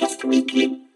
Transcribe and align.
Outcast 0.00 0.24
Weekly. 0.24 0.88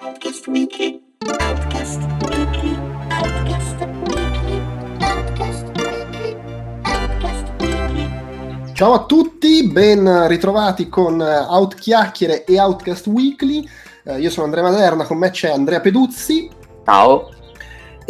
Outcast 0.00 0.46
Weekly. 0.48 1.00
Outcast 1.38 2.00
Weekly. 2.24 2.76
Outcast 3.10 3.76
Weekly. 4.08 4.66
Outcast 4.98 5.66
Weekly. 5.76 6.36
Outcast 6.82 7.60
Weekly. 7.60 8.72
Ciao 8.72 8.92
a 8.92 9.04
tutti, 9.04 9.68
ben 9.68 10.26
ritrovati 10.26 10.88
con 10.88 11.20
eh, 11.20 11.46
Outchiacchiere 11.48 12.44
e 12.44 12.58
Outcast 12.58 13.06
Weekly. 13.06 13.64
Eh, 14.02 14.18
io 14.18 14.30
sono 14.30 14.46
Andrea 14.46 14.64
Maderna, 14.64 15.04
con 15.04 15.16
me 15.16 15.30
c'è 15.30 15.52
Andrea 15.52 15.78
Peduzzi 15.80 16.50
Ciao. 16.84 17.36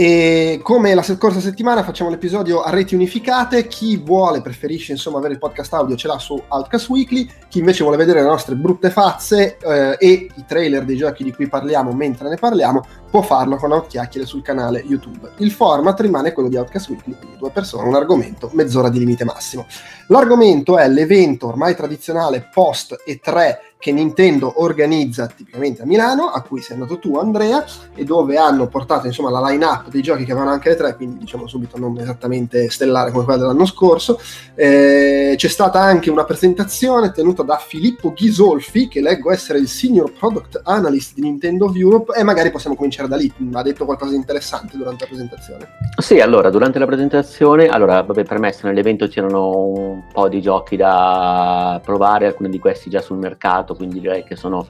E 0.01 0.61
come 0.63 0.95
la 0.95 1.03
scorsa 1.03 1.41
settimana 1.41 1.83
facciamo 1.83 2.09
l'episodio 2.09 2.63
a 2.63 2.71
reti 2.71 2.95
unificate. 2.95 3.67
Chi 3.67 3.97
vuole, 3.97 4.41
preferisce 4.41 4.93
insomma 4.93 5.19
avere 5.19 5.33
il 5.33 5.41
podcast 5.41 5.75
audio 5.75 5.97
ce 5.97 6.07
l'ha 6.07 6.21
su 6.21 6.41
Outcast 6.47 6.89
Weekly, 6.89 7.29
chi 7.49 7.59
invece 7.59 7.83
vuole 7.83 7.97
vedere 7.97 8.21
le 8.21 8.29
nostre 8.29 8.55
brutte 8.55 8.91
fazze 8.91 9.57
eh, 9.57 9.97
e 9.99 10.29
i 10.33 10.45
trailer 10.47 10.85
dei 10.85 10.97
giochi 10.97 11.25
di 11.25 11.33
cui 11.33 11.49
parliamo 11.49 11.91
mentre 11.91 12.29
ne 12.29 12.37
parliamo 12.37 12.85
può 13.11 13.23
farlo 13.23 13.57
con 13.57 13.73
Outchiacchiere 13.73 14.25
sul 14.25 14.43
canale 14.43 14.85
YouTube. 14.87 15.33
Il 15.39 15.51
format 15.51 15.99
rimane 16.01 16.33
quello 16.33 16.49
di 16.49 16.57
Outcast 16.57 16.91
Weekly, 16.91 17.17
due 17.37 17.51
persone, 17.51 17.89
un 17.89 17.97
argomento, 17.97 18.51
mezz'ora 18.53 18.91
di 18.91 19.01
limite 19.01 19.25
massimo. 19.25 19.67
L'argomento 20.11 20.79
è 20.79 20.89
l'evento 20.89 21.49
ormai 21.49 21.75
tradizionale 21.75 22.49
post 22.53 22.97
E3 23.07 23.69
che 23.79 23.93
Nintendo 23.93 24.61
organizza 24.63 25.27
tipicamente 25.27 25.83
a 25.83 25.87
Milano, 25.87 26.31
a 26.31 26.43
cui 26.43 26.61
sei 26.61 26.77
andato 26.77 26.99
tu 26.99 27.17
Andrea, 27.17 27.65
e 27.95 28.05
dove 28.05 28.37
hanno 28.37 28.67
portato 28.67 29.07
insomma 29.07 29.31
la 29.31 29.49
line-up 29.49 29.89
dei 29.89 30.03
giochi 30.03 30.25
che 30.25 30.33
avevano 30.33 30.53
anche 30.53 30.71
le 30.71 30.77
tre, 30.77 30.97
quindi 30.97 31.19
diciamo 31.19 31.47
subito 31.47 31.79
non 31.79 31.97
esattamente 31.99 32.69
stellare 32.71 33.13
come 33.13 33.25
quella 33.25 33.39
dell'anno 33.39 33.67
scorso. 33.67 34.19
Eh, 34.55 35.35
c'è 35.37 35.49
stata 35.49 35.79
anche 35.81 36.11
una 36.11 36.25
presentazione 36.25 37.13
tenuta 37.13 37.45
da 37.45 37.57
Filippo 37.59 38.13
Ghisolfi, 38.13 38.89
che 38.89 39.01
leggo 39.01 39.31
essere 39.31 39.59
il 39.61 39.69
Senior 39.69 40.11
Product 40.13 40.61
Analyst 40.65 41.15
di 41.15 41.21
Nintendo 41.21 41.73
Europe, 41.73 42.19
e 42.19 42.25
magari 42.25 42.51
possiamo 42.51 42.75
cominciare 42.75 43.09
da 43.09 43.17
lì. 43.17 43.33
Ha 43.53 43.63
detto 43.63 43.85
qualcosa 43.85 44.11
di 44.11 44.17
interessante 44.17 44.77
durante 44.77 45.05
la 45.05 45.09
presentazione. 45.09 45.69
Sì, 45.99 46.19
allora, 46.19 46.51
durante 46.51 46.81
la 46.81 46.87
presentazione, 46.87 47.69
allora, 47.69 48.03
vabbè, 48.03 48.25
premesso, 48.25 48.67
nell'evento 48.67 49.07
c'erano 49.07 49.98
un 49.99 50.13
po' 50.13 50.29
di 50.29 50.41
giochi 50.41 50.77
da 50.77 51.81
provare, 51.85 52.27
alcuni 52.27 52.49
di 52.49 52.59
questi 52.59 52.89
già 52.89 53.01
sul 53.01 53.19
mercato, 53.19 53.75
quindi 53.75 54.01
direi 54.01 54.25
che 54.25 54.37
sono 54.37 54.67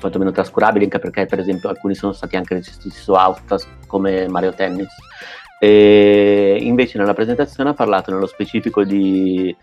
quantomeno 0.00 0.32
trascurabili, 0.32 0.84
anche 0.84 0.98
perché 0.98 1.26
per 1.26 1.38
esempio 1.38 1.68
alcuni 1.68 1.94
sono 1.94 2.12
stati 2.12 2.36
anche 2.36 2.54
registrati 2.54 2.90
su 2.90 3.12
Outlast 3.12 3.68
come 3.86 4.28
Mario 4.28 4.52
Tennis. 4.52 4.92
E 5.60 6.58
invece 6.60 6.98
nella 6.98 7.14
presentazione 7.14 7.70
ha 7.70 7.74
parlato 7.74 8.10
nello 8.10 8.26
specifico 8.26 8.82
di 8.82 9.54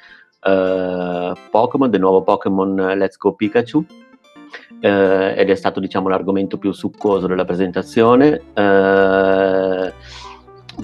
eh, 0.42 1.34
Pokémon, 1.52 1.90
del 1.90 2.00
nuovo 2.00 2.24
Pokémon 2.24 2.74
Let's 2.96 3.18
Go 3.18 3.34
Pikachu, 3.34 3.86
eh, 4.80 5.34
ed 5.36 5.50
è 5.50 5.56
stato 5.56 5.82
diciamo 5.82 6.08
l'argomento 6.08 6.58
più 6.58 6.72
succoso 6.72 7.28
della 7.28 7.44
presentazione. 7.44 8.42
Eh, 8.54 9.94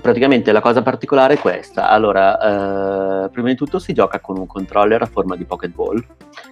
praticamente 0.01 0.51
la 0.51 0.61
cosa 0.61 0.81
particolare 0.81 1.35
è 1.35 1.39
questa. 1.39 1.89
Allora, 1.89 3.25
eh, 3.25 3.29
prima 3.29 3.49
di 3.49 3.55
tutto 3.55 3.79
si 3.79 3.93
gioca 3.93 4.19
con 4.19 4.37
un 4.37 4.47
controller 4.47 5.01
a 5.01 5.05
forma 5.05 5.35
di 5.35 5.45
Pokéball 5.45 6.03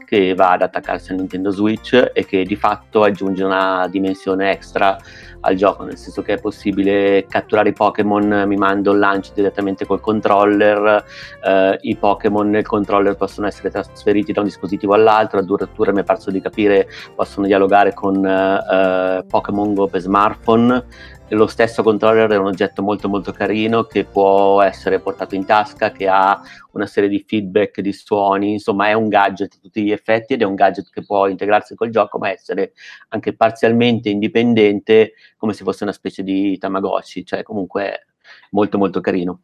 che 0.06 0.34
va 0.34 0.52
ad 0.52 0.62
attaccarsi 0.62 1.12
al 1.12 1.18
Nintendo 1.18 1.52
Switch 1.52 2.12
e 2.14 2.26
che 2.26 2.44
di 2.44 2.56
fatto 2.56 3.04
aggiunge 3.04 3.44
una 3.44 3.88
dimensione 3.90 4.52
extra 4.52 4.98
al 5.46 5.56
gioco, 5.56 5.84
nel 5.84 5.98
senso 5.98 6.22
che 6.22 6.34
è 6.34 6.40
possibile 6.40 7.26
catturare 7.28 7.70
i 7.70 7.74
Pokémon, 7.74 8.46
mi 8.48 8.56
mando 8.56 8.94
il 8.94 9.00
lancio 9.00 9.32
direttamente 9.34 9.86
col 9.86 10.00
controller, 10.00 11.04
eh, 11.44 11.78
i 11.82 11.96
Pokémon 11.98 12.50
nel 12.50 12.66
controller 12.66 13.16
possono 13.16 13.48
essere 13.48 13.70
trasferiti 13.70 14.32
da 14.32 14.40
un 14.40 14.48
dispositivo 14.48 14.94
all'altro, 14.94 15.40
addirittura 15.40 15.92
mi 15.92 16.00
è 16.00 16.04
parso 16.04 16.32
di 16.32 16.40
capire 16.40 16.88
possono 17.16 17.46
dialogare 17.46 17.94
con 17.94 18.26
eh, 18.26 19.26
Pokémon 19.28 19.74
Go 19.74 19.88
per 19.88 20.02
smartphone. 20.02 20.86
Lo 21.34 21.48
stesso 21.48 21.82
controller 21.82 22.30
è 22.30 22.38
un 22.38 22.46
oggetto 22.46 22.84
molto 22.84 23.10
molto 23.10 23.32
carino 23.32 23.86
che 23.86 24.04
può 24.06 24.62
essere 24.62 25.00
portato 25.00 25.34
in 25.34 25.46
tasca, 25.46 25.92
che 25.92 26.08
ha 26.08 26.40
una 26.74 26.86
serie 26.86 27.10
di 27.10 27.24
feedback, 27.26 27.82
di 27.82 27.92
suoni, 27.92 28.52
insomma 28.52 28.88
è 28.90 28.94
un 28.94 29.08
gadget 29.08 29.56
a 29.56 29.58
tutti 29.60 29.82
gli 29.82 29.92
effetti 29.92 30.34
ed 30.34 30.42
è 30.42 30.46
un 30.46 30.54
gadget 30.54 30.92
che 30.92 31.04
può 31.04 31.28
integrarsi 31.28 31.74
col 31.74 31.90
gioco 31.90 32.20
ma 32.20 32.30
essere 32.30 32.74
anche 33.10 33.36
parzialmente 33.36 34.10
indipendente 34.10 35.14
come 35.36 35.54
se 35.54 35.64
fosse 35.64 35.84
una 35.84 35.92
specie 35.92 36.22
di 36.22 36.56
Tamagotchi, 36.60 37.26
cioè 37.26 37.42
comunque 37.42 38.06
molto 38.52 38.78
molto 38.78 39.02
carino. 39.02 39.42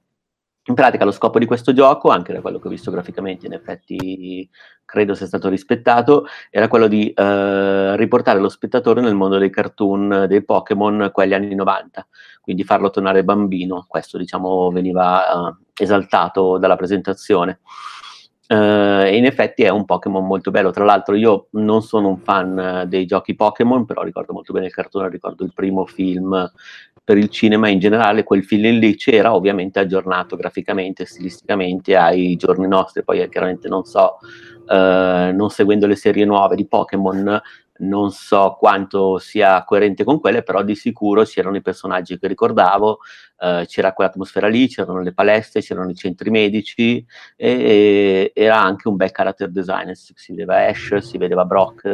In 0.69 0.75
pratica 0.75 1.03
lo 1.03 1.09
scopo 1.09 1.40
di 1.40 1.47
questo 1.47 1.74
gioco, 1.74 2.09
anche 2.09 2.31
da 2.31 2.41
quello 2.41 2.59
che 2.59 2.68
ho 2.68 2.69
visto 2.69 2.91
graficamente, 2.91 3.47
in 3.47 3.53
effetti 3.53 4.47
credo 4.85 5.16
sia 5.16 5.25
stato 5.25 5.50
rispettato, 5.50 6.28
era 6.52 6.68
quello 6.68 6.88
di 6.88 7.12
eh, 7.12 7.97
riportare 7.97 8.40
lo 8.40 8.50
spettatore 8.50 9.02
nel 9.02 9.16
mondo 9.16 9.40
dei 9.40 9.50
cartoon 9.50 10.25
dei 10.28 10.46
Pokémon, 10.46 11.09
quelli 11.12 11.34
anni 11.34 11.56
90, 11.56 12.08
quindi 12.40 12.63
farlo 12.63 12.91
tornare 12.91 13.24
bambino, 13.24 13.85
questo 13.88 14.19
diciamo 14.19 14.69
veniva 14.69 15.50
eh, 15.50 15.84
esaltato 15.84 16.59
dalla 16.59 16.75
presentazione. 16.75 17.62
Eh, 18.52 19.16
in 19.16 19.25
effetti 19.25 19.63
è 19.63 19.69
un 19.69 19.85
Pokémon 19.85 20.25
molto 20.25 20.50
bello. 20.50 20.72
Tra 20.72 20.84
l'altro, 20.84 21.13
io 21.16 21.50
non 21.52 21.84
sono 21.84 22.08
un 22.08 22.18
fan 22.18 22.58
eh, 22.59 22.88
dei 22.88 23.06
giochi 23.06 23.35
Pokémon, 23.35 23.85
però 23.85 24.02
ricordo 24.02 24.34
molto 24.34 24.53
bene 24.53 24.68
il 24.68 24.72
cartone, 24.72 25.09
ricordo 25.09 25.44
il 25.44 25.53
primo 25.53 25.85
film 25.85 26.52
per 27.09 27.18
il 27.18 27.30
cinema 27.30 27.70
in 27.70 27.80
generale. 27.80 28.24
Quel 28.24 28.44
film 28.44 28.78
lì 28.78 28.96
c'era, 28.96 29.34
ovviamente 29.34 29.80
aggiornato 29.80 30.36
graficamente, 30.36 31.06
stilisticamente 31.06 31.96
ai 31.96 32.36
giorni 32.36 32.68
nostri. 32.68 33.03
Poi, 33.03 33.20
eh, 33.20 33.30
chiaramente, 33.30 33.68
non 33.68 33.84
so, 33.84 34.20
eh, 34.70 35.31
non 35.34 35.50
seguendo 35.50 35.88
le 35.88 35.96
serie 35.96 36.24
nuove 36.24 36.56
di 36.56 36.68
Pokémon, 36.68 37.42
non 37.80 38.12
so 38.12 38.58
quanto 38.59 39.18
sia 39.18 39.64
coerente 39.64 40.03
con 40.03 40.20
quelle, 40.20 40.44
però 40.44 40.62
di 40.62 40.75
sicuro 40.75 41.24
c'erano 41.24 41.56
i 41.56 41.64
personaggi 41.64 42.20
che 42.20 42.28
ricordavo, 42.28 43.00
eh, 43.40 43.66
c'era 43.68 43.91
quell'atmosfera 43.94 44.47
lì, 44.47 44.68
c'erano 44.68 45.02
le 45.02 45.14
palestre, 45.14 45.62
c'erano 45.62 45.90
i 45.90 45.96
centri 45.96 46.30
medici 46.30 47.03
e, 47.36 47.50
e 47.50 48.31
era 48.36 48.62
anche 48.62 48.88
un 48.88 48.97
bel 48.97 49.09
character 49.09 49.50
design, 49.50 49.94
si 49.94 50.14
vedeva 50.28 50.64
Ash, 50.68 50.97
si 50.97 51.18
vedeva 51.18 51.44
Brock. 51.44 51.86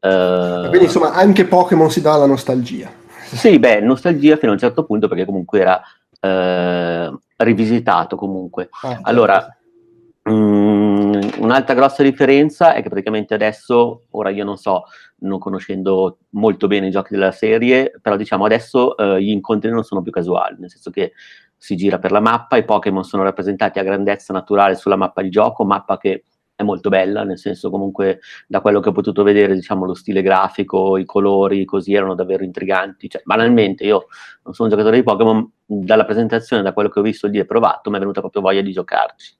Eh, 0.00 0.66
Quindi 0.68 0.86
insomma 0.86 1.12
anche 1.12 1.44
Pokémon 1.44 1.92
si 1.92 2.00
dà 2.00 2.16
la 2.16 2.26
nostalgia. 2.26 2.97
Sì, 3.34 3.58
beh, 3.58 3.80
nostalgia 3.80 4.36
fino 4.36 4.50
a 4.50 4.54
un 4.54 4.60
certo 4.60 4.84
punto 4.84 5.06
perché 5.06 5.24
comunque 5.24 5.60
era 5.60 5.80
eh, 6.20 7.18
rivisitato 7.36 8.16
comunque. 8.16 8.68
Ah, 8.82 9.00
Allora, 9.02 9.56
mm, 10.28 11.20
un'altra 11.38 11.74
grossa 11.74 12.02
differenza 12.02 12.72
è 12.72 12.82
che 12.82 12.88
praticamente 12.88 13.34
adesso, 13.34 14.04
ora 14.10 14.30
io 14.30 14.44
non 14.44 14.56
so, 14.56 14.84
non 15.20 15.38
conoscendo 15.38 16.18
molto 16.30 16.66
bene 16.66 16.88
i 16.88 16.90
giochi 16.90 17.14
della 17.14 17.32
serie, 17.32 17.92
però 18.00 18.16
diciamo 18.16 18.44
adesso 18.44 18.96
eh, 18.96 19.22
gli 19.22 19.30
incontri 19.30 19.70
non 19.70 19.84
sono 19.84 20.02
più 20.02 20.10
casuali, 20.10 20.56
nel 20.58 20.70
senso 20.70 20.90
che 20.90 21.12
si 21.56 21.76
gira 21.76 21.98
per 21.98 22.12
la 22.12 22.20
mappa, 22.20 22.56
i 22.56 22.64
Pokémon 22.64 23.04
sono 23.04 23.24
rappresentati 23.24 23.78
a 23.78 23.82
grandezza 23.82 24.32
naturale 24.32 24.74
sulla 24.76 24.96
mappa 24.96 25.22
di 25.22 25.28
gioco, 25.28 25.64
mappa 25.64 25.98
che 25.98 26.22
è 26.58 26.64
molto 26.64 26.88
bella, 26.88 27.22
nel 27.22 27.38
senso 27.38 27.70
comunque 27.70 28.18
da 28.48 28.60
quello 28.60 28.80
che 28.80 28.88
ho 28.88 28.92
potuto 28.92 29.22
vedere, 29.22 29.54
diciamo 29.54 29.84
lo 29.84 29.94
stile 29.94 30.22
grafico, 30.22 30.96
i 30.96 31.04
colori, 31.04 31.64
così 31.64 31.94
erano 31.94 32.16
davvero 32.16 32.42
intriganti. 32.42 33.08
Cioè, 33.08 33.22
banalmente, 33.24 33.84
io 33.84 34.06
non 34.42 34.54
sono 34.54 34.68
un 34.68 34.74
giocatore 34.74 34.96
di 34.96 35.04
Pokémon, 35.04 35.48
dalla 35.64 36.04
presentazione, 36.04 36.62
da 36.62 36.72
quello 36.72 36.88
che 36.88 36.98
ho 36.98 37.02
visto 37.02 37.28
lì 37.28 37.38
e 37.38 37.44
provato, 37.44 37.90
mi 37.90 37.96
è 37.96 38.00
venuta 38.00 38.18
proprio 38.18 38.42
voglia 38.42 38.60
di 38.60 38.72
giocarci. 38.72 39.36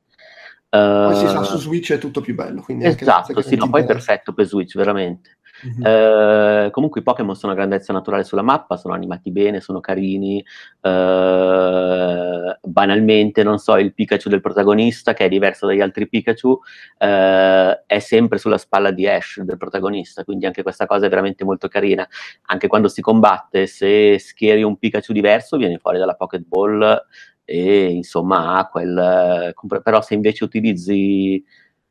Poi 0.71 1.17
si 1.17 1.27
sa 1.27 1.41
Eh, 1.41 1.45
su 1.45 1.57
Switch 1.59 1.93
è 1.93 1.99
tutto 1.99 2.21
più 2.21 2.37
bello. 2.37 2.61
Quindi 2.61 2.85
Esatto, 2.85 3.41
sì, 3.41 3.57
no, 3.57 3.69
poi 3.69 3.81
interessa. 3.81 4.07
perfetto 4.13 4.33
per 4.33 4.47
Switch, 4.47 4.77
veramente. 4.77 5.38
Mhm. 5.61 5.85
Eh, 5.85 6.69
comunque 6.71 7.01
i 7.01 7.03
Pokémon 7.05 7.35
sono 7.35 7.53
a 7.53 7.57
grandezza 7.57 7.93
naturale 7.93 8.25
sulla 8.25 8.43
mappa, 8.43 8.77
sono 8.77 8.95
animati 8.95 9.31
bene, 9.31 9.61
sono 9.61 9.81
carini. 9.81 10.45
eh, 10.81 12.59
banalmente, 12.63 13.43
non 13.43 13.59
so, 13.59 13.77
il 13.77 13.93
Pikachu 13.95 14.29
del 14.29 14.41
protagonista, 14.41 15.15
che 15.15 15.25
è 15.25 15.29
diverso 15.29 15.67
dagli 15.67 15.81
altri 15.81 16.09
Pikachu, 16.09 16.59
eh, 16.99 17.83
è 17.87 17.99
sempre 17.99 18.39
sulla 18.39 18.59
spalla 18.59 18.91
di 18.91 19.07
Ash, 19.09 19.41
del 19.43 19.57
protagonista, 19.57 20.25
quindi 20.25 20.47
anche 20.47 20.63
questa 20.63 20.87
cosa 20.87 21.07
è 21.07 21.09
veramente 21.09 21.45
molto 21.45 21.69
carina. 21.69 22.07
Anche 22.47 22.69
quando 22.69 22.89
si 22.89 23.01
combatte, 23.01 23.67
se 23.67 24.19
schieri 24.19 24.63
un 24.63 24.77
Pikachu 24.79 25.13
diverso, 25.13 25.57
viene 25.57 25.79
fuori 25.79 25.99
dalla 25.99 26.15
Pokéball 26.15 27.05
e 27.45 27.87
insomma 27.91 28.59
ha 28.59 28.69
quel... 28.69 29.53
compre- 29.55 29.81
però 29.83 30.03
se 30.03 30.15
invece 30.15 30.45
utilizzi 30.45 31.43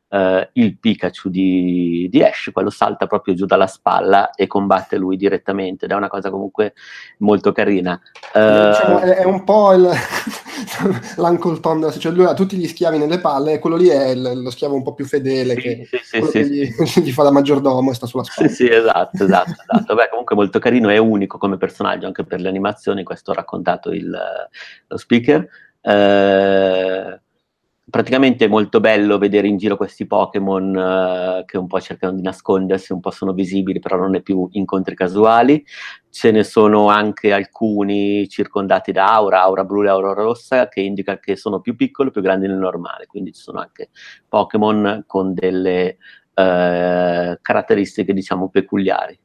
eh, 0.10 0.50
il 0.54 0.78
Pikachu 0.78 1.30
di, 1.30 2.08
di 2.10 2.24
Ash, 2.24 2.50
quello 2.54 2.70
salta 2.70 3.08
proprio 3.08 3.34
giù 3.34 3.46
dalla 3.46 3.68
spalla 3.68 4.32
e 4.32 4.48
combatte 4.48 4.98
lui 4.98 5.18
direttamente, 5.18 5.86
ed 5.86 5.92
è 5.92 5.96
una 5.96 6.08
cosa 6.08 6.30
comunque 6.30 6.74
molto 7.20 7.52
carina. 7.52 8.00
Eh, 8.34 8.68
Diciamo, 8.70 9.00
è, 9.00 9.16
è 9.18 9.26
un 9.26 9.44
po' 9.44 9.74
il, 9.74 9.90
l'Uncle 11.18 11.60
Tom 11.60 11.92
cioè 11.98 12.12
lui 12.12 12.26
ha 12.26 12.34
tutti 12.34 12.56
gli 12.58 12.68
schiavi 12.68 12.98
nelle 12.98 13.20
palle 13.20 13.54
e 13.54 13.60
quello 13.60 13.76
lì 13.76 13.88
è 13.88 14.10
il- 14.10 14.42
lo 14.42 14.50
schiavo 14.50 14.76
un 14.76 14.84
po' 14.84 14.94
più 14.94 15.06
fedele 15.06 15.54
Sì, 15.56 15.62
che, 15.62 15.88
sì, 15.92 16.22
sì, 16.22 16.32
che 16.32 16.48
gli, 16.48 16.68
gli 17.04 17.12
fa 17.12 17.24
da 17.24 17.32
maggiordomo 17.32 17.92
e 17.92 17.94
sta 17.94 18.06
sulla 18.06 18.24
spalla. 18.24 18.50
sì, 18.50 18.70
esatto, 18.70 19.24
esatto, 19.24 19.52
esatto. 19.68 19.96
Beh, 19.96 20.10
comunque 20.10 20.36
molto 20.36 20.60
carino, 20.60 20.90
è 20.90 20.98
unico 20.98 21.38
come 21.38 21.58
personaggio 21.58 22.06
anche 22.06 22.24
per 22.24 22.40
le 22.40 22.48
animazioni, 22.50 23.04
questo 23.04 23.32
ha 23.32 23.36
raccontato 23.36 23.92
il, 23.92 24.10
lo 24.88 24.98
speaker. 24.98 25.48
Eh, 25.82 27.20
praticamente 27.90 28.46
è 28.46 28.48
molto 28.48 28.80
bello 28.80 29.18
vedere 29.18 29.48
in 29.48 29.58
giro 29.58 29.78
questi 29.78 30.06
Pokémon 30.06 30.76
uh, 30.76 31.46
che 31.46 31.58
un 31.58 31.68
po' 31.68 31.80
cercano 31.80 32.14
di 32.14 32.22
nascondersi, 32.22 32.92
un 32.92 33.00
po' 33.00 33.12
sono 33.12 33.34
visibili, 33.34 33.80
però 33.80 33.98
non 33.98 34.16
è 34.16 34.22
più 34.22 34.48
incontri 34.52 34.96
casuali. 34.96 35.66
Ce 36.10 36.32
ne 36.32 36.44
sono 36.44 36.90
anche 36.90 37.32
alcuni 37.32 38.28
circondati 38.28 38.92
da 38.92 39.14
aura, 39.14 39.42
aura 39.42 39.64
blu 39.64 39.84
e 39.84 39.90
aura 39.90 40.14
rossa, 40.14 40.68
che 40.68 40.82
indica 40.82 41.20
che 41.20 41.36
sono 41.36 41.62
più 41.62 41.76
piccoli, 41.76 42.12
più 42.12 42.22
grandi 42.22 42.48
del 42.48 42.58
normale. 42.58 43.06
Quindi 43.06 43.34
ci 43.34 43.42
sono 43.42 43.60
anche 43.60 43.90
Pokémon 44.28 45.04
con 45.08 45.34
delle 45.34 45.98
uh, 46.34 47.38
caratteristiche, 47.42 48.14
diciamo, 48.14 48.50
peculiari. 48.50 49.18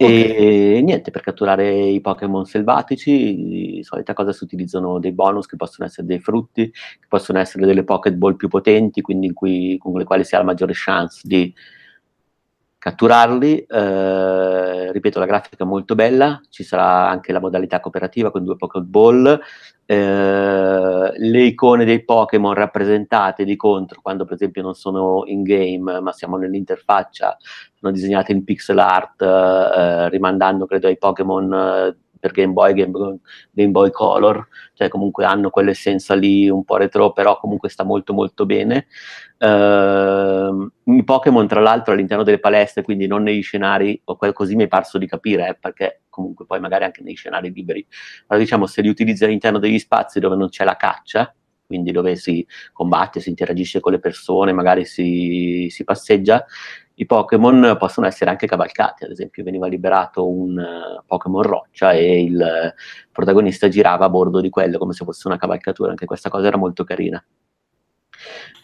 Okay. 0.00 0.76
E 0.78 0.82
niente, 0.82 1.10
per 1.10 1.22
catturare 1.22 1.70
i 1.70 2.00
Pokémon 2.00 2.44
selvatici, 2.44 3.36
di 3.36 3.80
solita 3.84 4.14
cosa 4.14 4.32
si 4.32 4.42
utilizzano 4.42 4.98
dei 4.98 5.12
bonus 5.12 5.46
che 5.46 5.56
possono 5.56 5.86
essere 5.86 6.06
dei 6.06 6.18
frutti, 6.18 6.70
che 6.70 7.06
possono 7.08 7.38
essere 7.38 7.66
delle 7.66 7.84
Pokéball 7.84 8.34
più 8.36 8.48
potenti, 8.48 9.00
quindi 9.00 9.32
cui, 9.32 9.76
con 9.78 9.92
le 9.94 10.04
quali 10.04 10.24
si 10.24 10.34
ha 10.34 10.38
la 10.38 10.44
maggiore 10.44 10.72
chance 10.74 11.20
di 11.22 11.52
catturarli. 12.82 13.58
Eh, 13.60 14.90
ripeto, 14.90 15.20
la 15.20 15.26
grafica 15.26 15.62
è 15.62 15.66
molto 15.66 15.94
bella, 15.94 16.40
ci 16.50 16.64
sarà 16.64 17.08
anche 17.08 17.30
la 17.30 17.38
modalità 17.38 17.78
cooperativa 17.78 18.32
con 18.32 18.42
due 18.42 18.56
Pokéball. 18.56 19.40
Eh, 19.86 21.12
le 21.14 21.42
icone 21.42 21.84
dei 21.84 22.04
Pokémon 22.04 22.54
rappresentate 22.54 23.44
di 23.44 23.54
contro, 23.54 24.00
quando 24.02 24.24
per 24.24 24.34
esempio 24.34 24.62
non 24.62 24.74
sono 24.74 25.22
in 25.26 25.44
game, 25.44 26.00
ma 26.00 26.12
siamo 26.12 26.36
nell'interfaccia, 26.36 27.36
sono 27.72 27.92
disegnate 27.92 28.32
in 28.32 28.42
pixel 28.42 28.80
art, 28.80 29.22
eh, 29.22 30.08
rimandando 30.08 30.66
credo 30.66 30.88
ai 30.88 30.98
Pokémon 30.98 31.52
eh, 31.52 31.96
per 32.22 32.30
Game 32.30 32.52
Boy, 32.52 32.72
Game 32.72 33.18
Game 33.50 33.70
Boy 33.72 33.90
Color, 33.90 34.46
cioè 34.74 34.88
comunque 34.88 35.24
hanno 35.24 35.50
quell'essenza 35.50 36.14
lì 36.14 36.48
un 36.48 36.62
po' 36.62 36.76
retro, 36.76 37.12
però 37.12 37.36
comunque 37.36 37.68
sta 37.68 37.82
molto 37.82 38.14
molto 38.14 38.46
bene. 38.46 38.86
Uh, 39.38 40.70
I 40.84 41.02
Pokémon, 41.02 41.48
tra 41.48 41.60
l'altro, 41.60 41.94
all'interno 41.94 42.22
delle 42.22 42.38
palestre, 42.38 42.84
quindi 42.84 43.08
non 43.08 43.24
negli 43.24 43.42
scenari, 43.42 44.00
o 44.04 44.16
così 44.32 44.54
mi 44.54 44.62
è 44.62 44.68
parso 44.68 44.98
di 44.98 45.08
capire, 45.08 45.48
eh, 45.48 45.56
perché 45.58 46.02
comunque 46.08 46.46
poi 46.46 46.60
magari 46.60 46.84
anche 46.84 47.02
nei 47.02 47.16
scenari 47.16 47.52
liberi, 47.52 47.84
ma 48.28 48.36
diciamo 48.36 48.66
se 48.66 48.82
li 48.82 48.88
utilizzi 48.88 49.24
all'interno 49.24 49.58
degli 49.58 49.80
spazi 49.80 50.20
dove 50.20 50.36
non 50.36 50.48
c'è 50.48 50.62
la 50.62 50.76
caccia, 50.76 51.34
quindi 51.66 51.90
dove 51.90 52.14
si 52.14 52.46
combatte, 52.72 53.18
si 53.18 53.30
interagisce 53.30 53.80
con 53.80 53.90
le 53.92 53.98
persone, 53.98 54.52
magari 54.52 54.84
si, 54.84 55.66
si 55.70 55.82
passeggia, 55.82 56.44
i 56.94 57.06
Pokémon 57.06 57.76
possono 57.78 58.06
essere 58.06 58.30
anche 58.30 58.46
cavalcati, 58.46 59.04
ad 59.04 59.10
esempio 59.10 59.42
veniva 59.44 59.66
liberato 59.66 60.28
un 60.28 60.58
uh, 60.58 61.02
Pokémon 61.06 61.42
roccia 61.42 61.92
e 61.92 62.22
il 62.22 62.36
uh, 62.36 63.10
protagonista 63.10 63.68
girava 63.68 64.04
a 64.04 64.10
bordo 64.10 64.40
di 64.40 64.50
quello 64.50 64.78
come 64.78 64.92
se 64.92 65.04
fosse 65.04 65.26
una 65.28 65.38
cavalcatura, 65.38 65.90
anche 65.90 66.06
questa 66.06 66.28
cosa 66.28 66.46
era 66.46 66.56
molto 66.56 66.84
carina. 66.84 67.24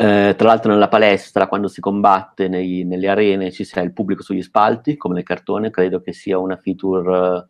Eh, 0.01 0.35
tra 0.37 0.47
l'altro 0.47 0.71
nella 0.71 0.89
palestra, 0.89 1.49
quando 1.49 1.67
si 1.67 1.81
combatte 1.81 2.47
nei, 2.47 2.85
nelle 2.85 3.09
arene, 3.09 3.51
ci 3.51 3.65
sia 3.65 3.83
il 3.83 3.93
pubblico 3.93 4.23
sugli 4.23 4.43
spalti, 4.43 4.97
come 4.97 5.15
nel 5.15 5.25
cartone, 5.25 5.71
credo 5.71 6.01
che 6.01 6.13
sia 6.13 6.39
una 6.39 6.57
feature 6.57 7.49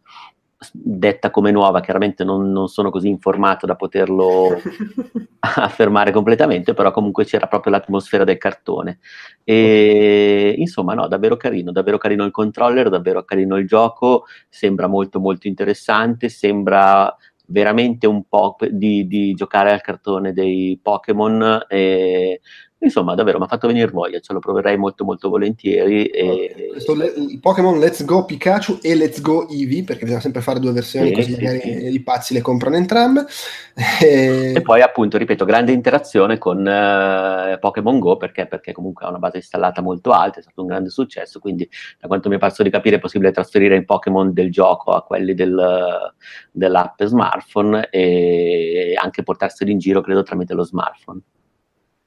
detta 0.72 1.30
come 1.30 1.52
nuova, 1.52 1.80
chiaramente 1.80 2.24
non, 2.24 2.50
non, 2.50 2.66
sono 2.68 2.90
così 2.90 3.08
informato 3.08 3.64
da 3.64 3.76
poterlo 3.76 4.60
affermare 5.38 6.10
completamente, 6.10 6.74
però 6.74 6.90
comunque 6.90 7.24
c'era 7.24 7.46
proprio 7.46 7.72
l'atmosfera 7.72 8.24
del 8.24 8.38
cartone. 8.38 8.98
E 9.44 10.27
insomma, 10.50 10.94
no, 10.94 11.08
davvero 11.08 11.36
carino, 11.36 11.72
davvero 11.72 11.98
carino 11.98 12.24
il 12.24 12.30
controller, 12.30 12.88
davvero 12.88 13.24
carino 13.24 13.56
il 13.56 13.66
gioco, 13.66 14.24
sembra 14.48 14.86
molto 14.86 15.20
molto 15.20 15.48
interessante, 15.48 16.28
sembra 16.28 17.14
veramente 17.50 18.06
un 18.06 18.24
po' 18.24 18.56
di, 18.70 19.06
di 19.06 19.32
giocare 19.34 19.72
al 19.72 19.80
cartone 19.80 20.32
dei 20.32 20.78
Pokémon. 20.82 21.64
E, 21.68 22.40
Insomma, 22.80 23.16
davvero 23.16 23.38
mi 23.38 23.44
ha 23.44 23.48
fatto 23.48 23.66
venire 23.66 23.90
voglia, 23.90 24.20
ce 24.20 24.32
lo 24.32 24.38
proverei 24.38 24.76
molto 24.76 25.04
molto 25.04 25.28
volentieri. 25.28 26.06
E... 26.06 26.68
Questo 26.70 26.92
il 26.92 27.40
Pokémon 27.40 27.76
Let's 27.78 28.04
Go 28.04 28.24
Pikachu 28.24 28.78
e 28.80 28.94
Let's 28.94 29.20
Go 29.20 29.48
Eevee, 29.48 29.82
perché 29.82 30.04
bisogna 30.04 30.20
sempre 30.20 30.42
fare 30.42 30.60
due 30.60 30.70
versioni, 30.70 31.08
sì, 31.08 31.14
così 31.14 31.34
sì, 31.34 31.42
magari 31.42 31.60
sì. 31.60 31.92
i 31.92 32.00
pazzi 32.00 32.34
le 32.34 32.40
comprano 32.40 32.76
entrambe. 32.76 33.26
E... 34.00 34.52
e... 34.54 34.62
poi 34.62 34.80
appunto, 34.82 35.18
ripeto, 35.18 35.44
grande 35.44 35.72
interazione 35.72 36.38
con 36.38 36.58
uh, 36.58 37.58
Pokémon 37.58 37.98
Go, 37.98 38.16
perché? 38.16 38.46
perché 38.46 38.72
comunque 38.72 39.06
ha 39.06 39.08
una 39.08 39.18
base 39.18 39.38
installata 39.38 39.82
molto 39.82 40.10
alta, 40.12 40.38
è 40.38 40.42
stato 40.42 40.60
un 40.60 40.68
grande 40.68 40.90
successo, 40.90 41.40
quindi 41.40 41.68
da 41.98 42.06
quanto 42.06 42.28
mi 42.28 42.36
è 42.36 42.38
parso 42.38 42.62
di 42.62 42.70
capire 42.70 42.96
è 42.96 43.00
possibile 43.00 43.32
trasferire 43.32 43.76
i 43.76 43.84
Pokémon 43.84 44.32
del 44.32 44.50
gioco 44.50 44.92
a 44.92 45.02
quelli 45.02 45.34
del, 45.34 46.12
dell'app 46.50 47.02
smartphone 47.02 47.88
e 47.90 48.94
anche 49.00 49.22
portarseli 49.22 49.72
in 49.72 49.78
giro, 49.78 50.00
credo, 50.00 50.22
tramite 50.22 50.54
lo 50.54 50.64
smartphone. 50.64 51.20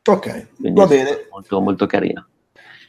Ok, 0.09 0.47
Quindi 0.57 0.79
va 0.79 0.87
bene. 0.87 1.27
Molto, 1.31 1.61
molto 1.61 1.85
carina. 1.85 2.25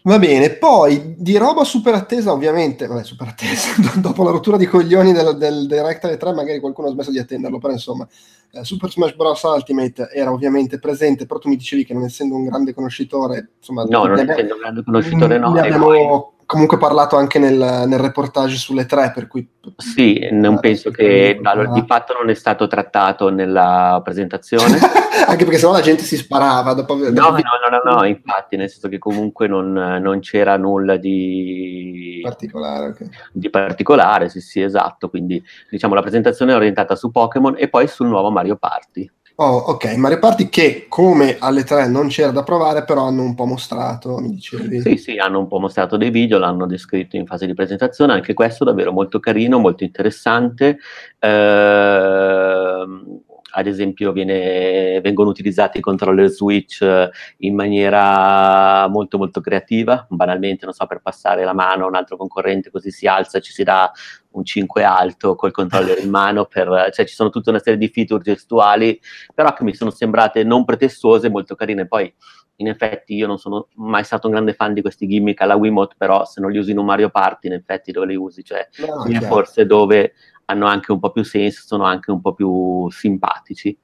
Va 0.04 0.18
bene, 0.18 0.50
poi 0.50 1.14
di 1.16 1.36
roba 1.36 1.62
super 1.62 1.94
attesa, 1.94 2.32
ovviamente, 2.32 2.88
vabbè, 2.88 3.04
super 3.04 3.28
attesa, 3.28 3.74
dopo 4.00 4.24
la 4.24 4.32
rottura 4.32 4.56
di 4.56 4.66
coglioni 4.66 5.12
del, 5.12 5.36
del 5.36 5.66
Direct 5.68 6.16
3 6.16 6.32
magari 6.32 6.58
qualcuno 6.58 6.88
ha 6.88 6.90
smesso 6.90 7.12
di 7.12 7.20
attenderlo, 7.20 7.58
però 7.58 7.72
insomma, 7.72 8.08
eh, 8.50 8.64
Super 8.64 8.90
Smash 8.90 9.14
Bros. 9.14 9.42
Ultimate 9.42 10.08
era 10.12 10.32
ovviamente 10.32 10.80
presente, 10.80 11.26
però 11.26 11.38
tu 11.38 11.48
mi 11.48 11.56
dicevi 11.56 11.84
che 11.84 11.94
non 11.94 12.02
essendo 12.02 12.34
un 12.34 12.44
grande 12.44 12.74
conoscitore, 12.74 13.50
insomma... 13.58 13.84
No, 13.84 14.04
non 14.06 14.18
essendo 14.18 14.54
un 14.54 14.60
grande 14.60 14.82
conoscitore 14.82 15.38
no. 15.38 15.52
Ne 15.52 15.60
abbiamo. 15.60 16.32
Comunque 16.52 16.76
parlato 16.76 17.16
anche 17.16 17.38
nel, 17.38 17.56
nel, 17.56 17.99
reportage 17.99 18.56
sulle 18.56 18.84
tre, 18.84 19.10
per 19.14 19.26
cui... 19.26 19.49
Sì, 19.78 20.28
non 20.32 20.60
penso 20.60 20.90
che, 20.90 21.40
allora, 21.43 21.70
di 21.70 21.82
fatto 21.87 22.12
non 22.12 22.28
è 22.28 22.34
stato 22.34 22.66
trattato 22.66 23.31
nella 23.31 23.99
presentazione. 24.04 24.76
anche 25.26 25.44
perché 25.44 25.56
sennò 25.56 25.72
la 25.72 25.81
gente 25.81 26.02
si 26.02 26.19
sparava 26.19 26.75
dopo 26.75 26.93
aver... 26.93 27.10
No, 27.10 27.31
no, 27.31 27.38
no, 27.38 27.81
no, 27.82 27.94
no, 27.94 28.04
infatti, 28.04 28.56
nel 28.56 28.69
senso 28.69 28.90
che 28.90 28.99
comunque 28.99 29.46
non, 29.46 29.72
non 29.72 30.20
c'era 30.20 30.58
nulla 30.58 30.96
di 30.96 32.20
particolare, 32.22 32.88
okay. 32.88 33.08
di 33.32 33.48
particolare, 33.48 34.28
sì, 34.28 34.43
sì, 34.43 34.60
esatto, 34.60 35.08
quindi 35.08 35.43
diciamo 35.70 35.94
la 35.94 36.02
presentazione 36.02 36.52
è 36.52 36.56
orientata 36.56 36.94
su 36.96 37.10
Pokémon 37.10 37.55
e 37.56 37.69
poi 37.69 37.88
sul 37.88 38.08
nuovo 38.08 38.31
Mario 38.31 38.56
Party. 38.56 39.10
Oh, 39.37 39.56
ok, 39.56 39.96
Mario 39.96 40.19
Party 40.19 40.50
che 40.50 40.84
come 40.88 41.37
alle 41.38 41.64
tre 41.64 41.88
non 41.88 42.08
c'era 42.08 42.31
da 42.31 42.43
provare, 42.43 42.84
però 42.84 43.06
hanno 43.06 43.23
un 43.23 43.34
po' 43.34 43.46
mostrato, 43.46 44.19
mi 44.19 44.31
dicevi. 44.31 44.81
Sì, 44.82 44.96
sì, 44.99 45.17
hanno 45.17 45.38
un 45.38 45.49
po' 45.49 45.58
mostrato 45.58 45.96
dei 45.96 46.11
video, 46.11 46.38
l'hanno 46.38 46.67
descritto 46.67 47.17
in 47.17 47.26
fase 47.26 47.46
di 47.46 47.55
presentazione, 47.55 48.12
anche 48.12 48.34
questo 48.34 48.64
davvero 48.64 48.93
molto 48.93 49.20
carino, 49.20 49.58
molto 49.58 49.84
interessante. 49.84 50.79
Ehm 51.19 53.20
ad 53.52 53.66
esempio 53.66 54.12
viene, 54.12 55.00
vengono 55.00 55.28
utilizzati 55.28 55.78
i 55.78 55.81
controller 55.81 56.28
switch 56.28 56.82
eh, 56.82 57.10
in 57.38 57.54
maniera 57.54 58.88
molto 58.88 59.19
molto 59.19 59.40
creativa, 59.40 60.06
banalmente 60.08 60.64
non 60.64 60.75
so 60.75 60.87
per 60.87 61.00
passare 61.00 61.44
la 61.44 61.53
mano 61.53 61.84
a 61.84 61.88
un 61.88 61.94
altro 61.94 62.17
concorrente 62.17 62.70
così 62.70 62.91
si 62.91 63.06
alza 63.06 63.41
ci 63.41 63.53
si 63.53 63.62
dà 63.62 63.91
un 64.32 64.44
5 64.44 64.82
alto 64.84 65.34
col 65.34 65.50
controller 65.50 65.98
in 65.98 66.10
mano, 66.10 66.46
per, 66.46 66.91
cioè 66.93 67.06
ci 67.06 67.15
sono 67.15 67.31
tutta 67.31 67.50
una 67.50 67.58
serie 67.58 67.79
di 67.79 67.88
feature 67.88 68.22
gestuali, 68.22 68.98
però 69.34 69.53
che 69.53 69.65
mi 69.65 69.74
sono 69.74 69.91
sembrate 69.91 70.43
non 70.44 70.65
pretestuose, 70.65 71.29
molto 71.29 71.55
carine. 71.55 71.86
Poi 71.86 72.12
in 72.56 72.69
effetti 72.69 73.15
io 73.15 73.26
non 73.26 73.38
sono 73.38 73.69
mai 73.74 74.05
stato 74.05 74.26
un 74.26 74.34
grande 74.34 74.55
fan 74.55 74.72
di 74.72 74.82
questi 74.82 75.06
gimmick 75.06 75.41
alla 75.41 75.56
Wiimote, 75.56 75.94
però 75.98 76.24
se 76.24 76.41
non 76.41 76.50
li 76.50 76.58
usi 76.58 76.70
in 76.70 76.79
un 76.79 76.84
Mario 76.84 77.10
Party 77.10 77.48
in 77.48 77.55
effetti 77.55 77.93
dove 77.93 78.06
li 78.06 78.17
usi? 78.17 78.44
Cioè, 78.44 78.69
no, 78.86 79.20
forse 79.22 79.67
dove 79.67 80.12
hanno 80.52 80.66
anche 80.66 80.92
un 80.92 81.00
po' 81.00 81.10
più 81.10 81.24
senso, 81.24 81.62
sono 81.66 81.84
anche 81.84 82.10
un 82.10 82.20
po' 82.20 82.34
più 82.34 82.88
simpatici. 82.90 83.76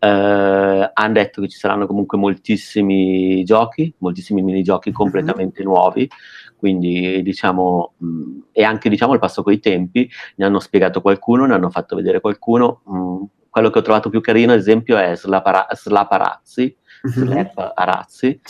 Uh, 0.00 0.88
hanno 0.92 1.12
detto 1.12 1.40
che 1.40 1.48
ci 1.48 1.58
saranno 1.58 1.86
comunque 1.86 2.18
moltissimi 2.18 3.42
giochi, 3.42 3.92
moltissimi 3.98 4.42
minigiochi 4.42 4.90
mhm. 4.90 4.94
completamente 4.94 5.60
mm-hmm. 5.62 5.72
nuovi, 5.72 6.08
quindi 6.56 7.22
diciamo, 7.22 7.94
mh, 7.96 8.38
e 8.52 8.62
anche 8.62 8.88
diciamo 8.88 9.14
il 9.14 9.18
passo 9.18 9.42
coi 9.42 9.58
tempi, 9.58 10.08
ne 10.36 10.44
hanno 10.44 10.60
spiegato 10.60 11.00
qualcuno, 11.00 11.46
ne 11.46 11.54
hanno 11.54 11.70
fatto 11.70 11.96
vedere 11.96 12.20
qualcuno. 12.20 12.82
Mh, 12.84 13.24
quello 13.50 13.70
che 13.70 13.78
ho 13.78 13.82
trovato 13.82 14.10
più 14.10 14.20
carino, 14.20 14.52
ad 14.52 14.58
esempio, 14.58 14.96
è 14.98 15.16
Slapara- 15.16 15.66
Slaparazzi, 15.70 16.76
mm-hmm. 17.08 17.26
Slap 17.26 17.72
Arazzi. 17.74 18.40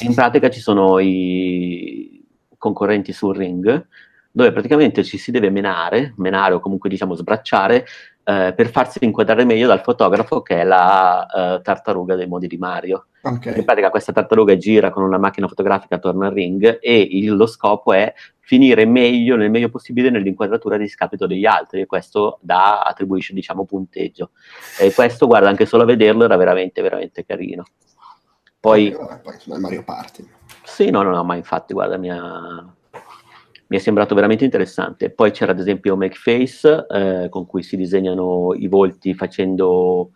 In 0.00 0.14
pratica 0.14 0.50
ci 0.50 0.60
sono 0.60 0.98
i 0.98 2.22
concorrenti 2.58 3.12
sul 3.12 3.34
ring 3.34 3.86
dove 4.32 4.52
praticamente 4.52 5.02
ci 5.02 5.18
si 5.18 5.30
deve 5.30 5.50
menare, 5.50 6.14
menare 6.16 6.54
o 6.54 6.60
comunque 6.60 6.88
diciamo 6.88 7.14
sbracciare 7.14 7.84
eh, 8.22 8.52
per 8.54 8.68
farsi 8.70 8.98
inquadrare 9.02 9.44
meglio 9.44 9.66
dal 9.66 9.82
fotografo 9.82 10.42
che 10.42 10.60
è 10.60 10.64
la 10.64 11.26
uh, 11.26 11.62
tartaruga 11.62 12.14
dei 12.14 12.26
modi 12.26 12.46
di 12.46 12.58
Mario. 12.58 13.06
Okay. 13.22 13.58
In 13.58 13.64
pratica 13.64 13.90
questa 13.90 14.12
tartaruga 14.12 14.56
gira 14.56 14.90
con 14.90 15.02
una 15.02 15.18
macchina 15.18 15.48
fotografica 15.48 15.96
attorno 15.96 16.26
al 16.26 16.32
ring 16.32 16.78
e 16.80 17.00
il, 17.00 17.34
lo 17.34 17.46
scopo 17.46 17.92
è 17.92 18.14
finire 18.38 18.84
meglio, 18.84 19.36
nel 19.36 19.50
meglio 19.50 19.68
possibile 19.68 20.10
nell'inquadratura 20.10 20.76
di 20.76 20.88
scapito 20.88 21.26
degli 21.26 21.44
altri 21.44 21.80
e 21.80 21.86
questo 21.86 22.38
da, 22.40 22.82
attribuisce 22.82 23.34
diciamo 23.34 23.64
punteggio. 23.64 24.30
E 24.78 24.92
questo 24.92 25.26
guarda 25.26 25.48
anche 25.48 25.66
solo 25.66 25.82
a 25.82 25.86
vederlo 25.86 26.24
era 26.24 26.36
veramente 26.36 26.82
veramente 26.82 27.24
carino. 27.24 27.64
Poi, 28.60 28.94
okay, 28.94 29.20
poi 29.22 29.58
Mario 29.58 29.82
Party. 29.82 30.28
Sì, 30.62 30.90
no, 30.90 31.02
no, 31.02 31.10
no, 31.10 31.24
ma 31.24 31.34
infatti 31.34 31.72
guarda 31.72 31.96
mi 31.96 32.10
ha 32.10 32.74
mi 33.70 33.76
è 33.76 33.80
sembrato 33.80 34.16
veramente 34.16 34.44
interessante. 34.44 35.10
Poi 35.10 35.30
c'era 35.30 35.52
ad 35.52 35.60
esempio 35.60 35.96
MakeFace, 35.96 36.86
eh, 36.88 37.28
con 37.28 37.46
cui 37.46 37.62
si 37.62 37.76
disegnano 37.76 38.52
i 38.54 38.66
volti 38.66 39.14
facendo 39.14 40.10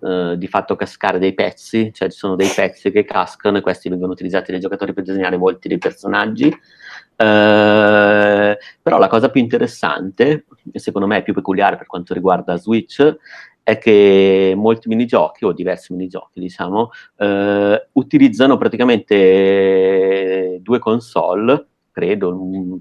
eh, 0.00 0.36
di 0.38 0.46
fatto 0.46 0.76
cascare 0.76 1.18
dei 1.18 1.34
pezzi, 1.34 1.92
cioè 1.92 2.08
ci 2.10 2.16
sono 2.16 2.36
dei 2.36 2.48
pezzi 2.54 2.92
che 2.92 3.04
cascano 3.04 3.58
e 3.58 3.60
questi 3.60 3.88
vengono 3.88 4.12
utilizzati 4.12 4.52
dai 4.52 4.60
giocatori 4.60 4.92
per 4.92 5.02
disegnare 5.02 5.34
i 5.34 5.38
volti 5.38 5.66
dei 5.66 5.78
personaggi. 5.78 6.46
Eh, 6.46 8.58
però 8.82 8.98
la 8.98 9.08
cosa 9.08 9.30
più 9.30 9.40
interessante, 9.40 10.44
e 10.70 10.78
secondo 10.78 11.08
me 11.08 11.16
è 11.18 11.22
più 11.24 11.34
peculiare 11.34 11.76
per 11.76 11.86
quanto 11.86 12.14
riguarda 12.14 12.56
Switch, 12.56 13.16
è 13.64 13.78
che 13.78 14.54
molti 14.56 14.86
minigiochi, 14.86 15.44
o 15.44 15.52
diversi 15.52 15.92
minigiochi, 15.92 16.38
diciamo, 16.38 16.90
eh, 17.16 17.88
utilizzano 17.94 18.56
praticamente 18.56 20.58
due 20.62 20.78
console 20.78 21.66
credo, 21.92 22.36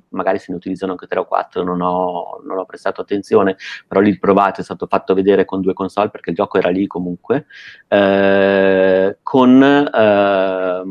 magari 0.09 0.39
se 0.39 0.47
ne 0.49 0.57
utilizzano 0.57 0.93
anche 0.93 1.05
tre 1.05 1.19
o 1.19 1.25
quattro, 1.25 1.63
non 1.63 1.81
ho, 1.81 2.41
non 2.43 2.57
ho 2.57 2.65
prestato 2.65 3.01
attenzione, 3.01 3.57
però 3.87 3.99
lì 3.99 4.09
il 4.09 4.19
provato 4.19 4.61
è 4.61 4.63
stato 4.63 4.87
fatto 4.87 5.13
vedere 5.13 5.45
con 5.45 5.61
due 5.61 5.73
console 5.73 6.09
perché 6.09 6.31
il 6.31 6.35
gioco 6.35 6.57
era 6.57 6.69
lì 6.69 6.87
comunque, 6.87 7.45
eh, 7.87 9.17
con, 9.21 9.61
eh, 9.61 10.83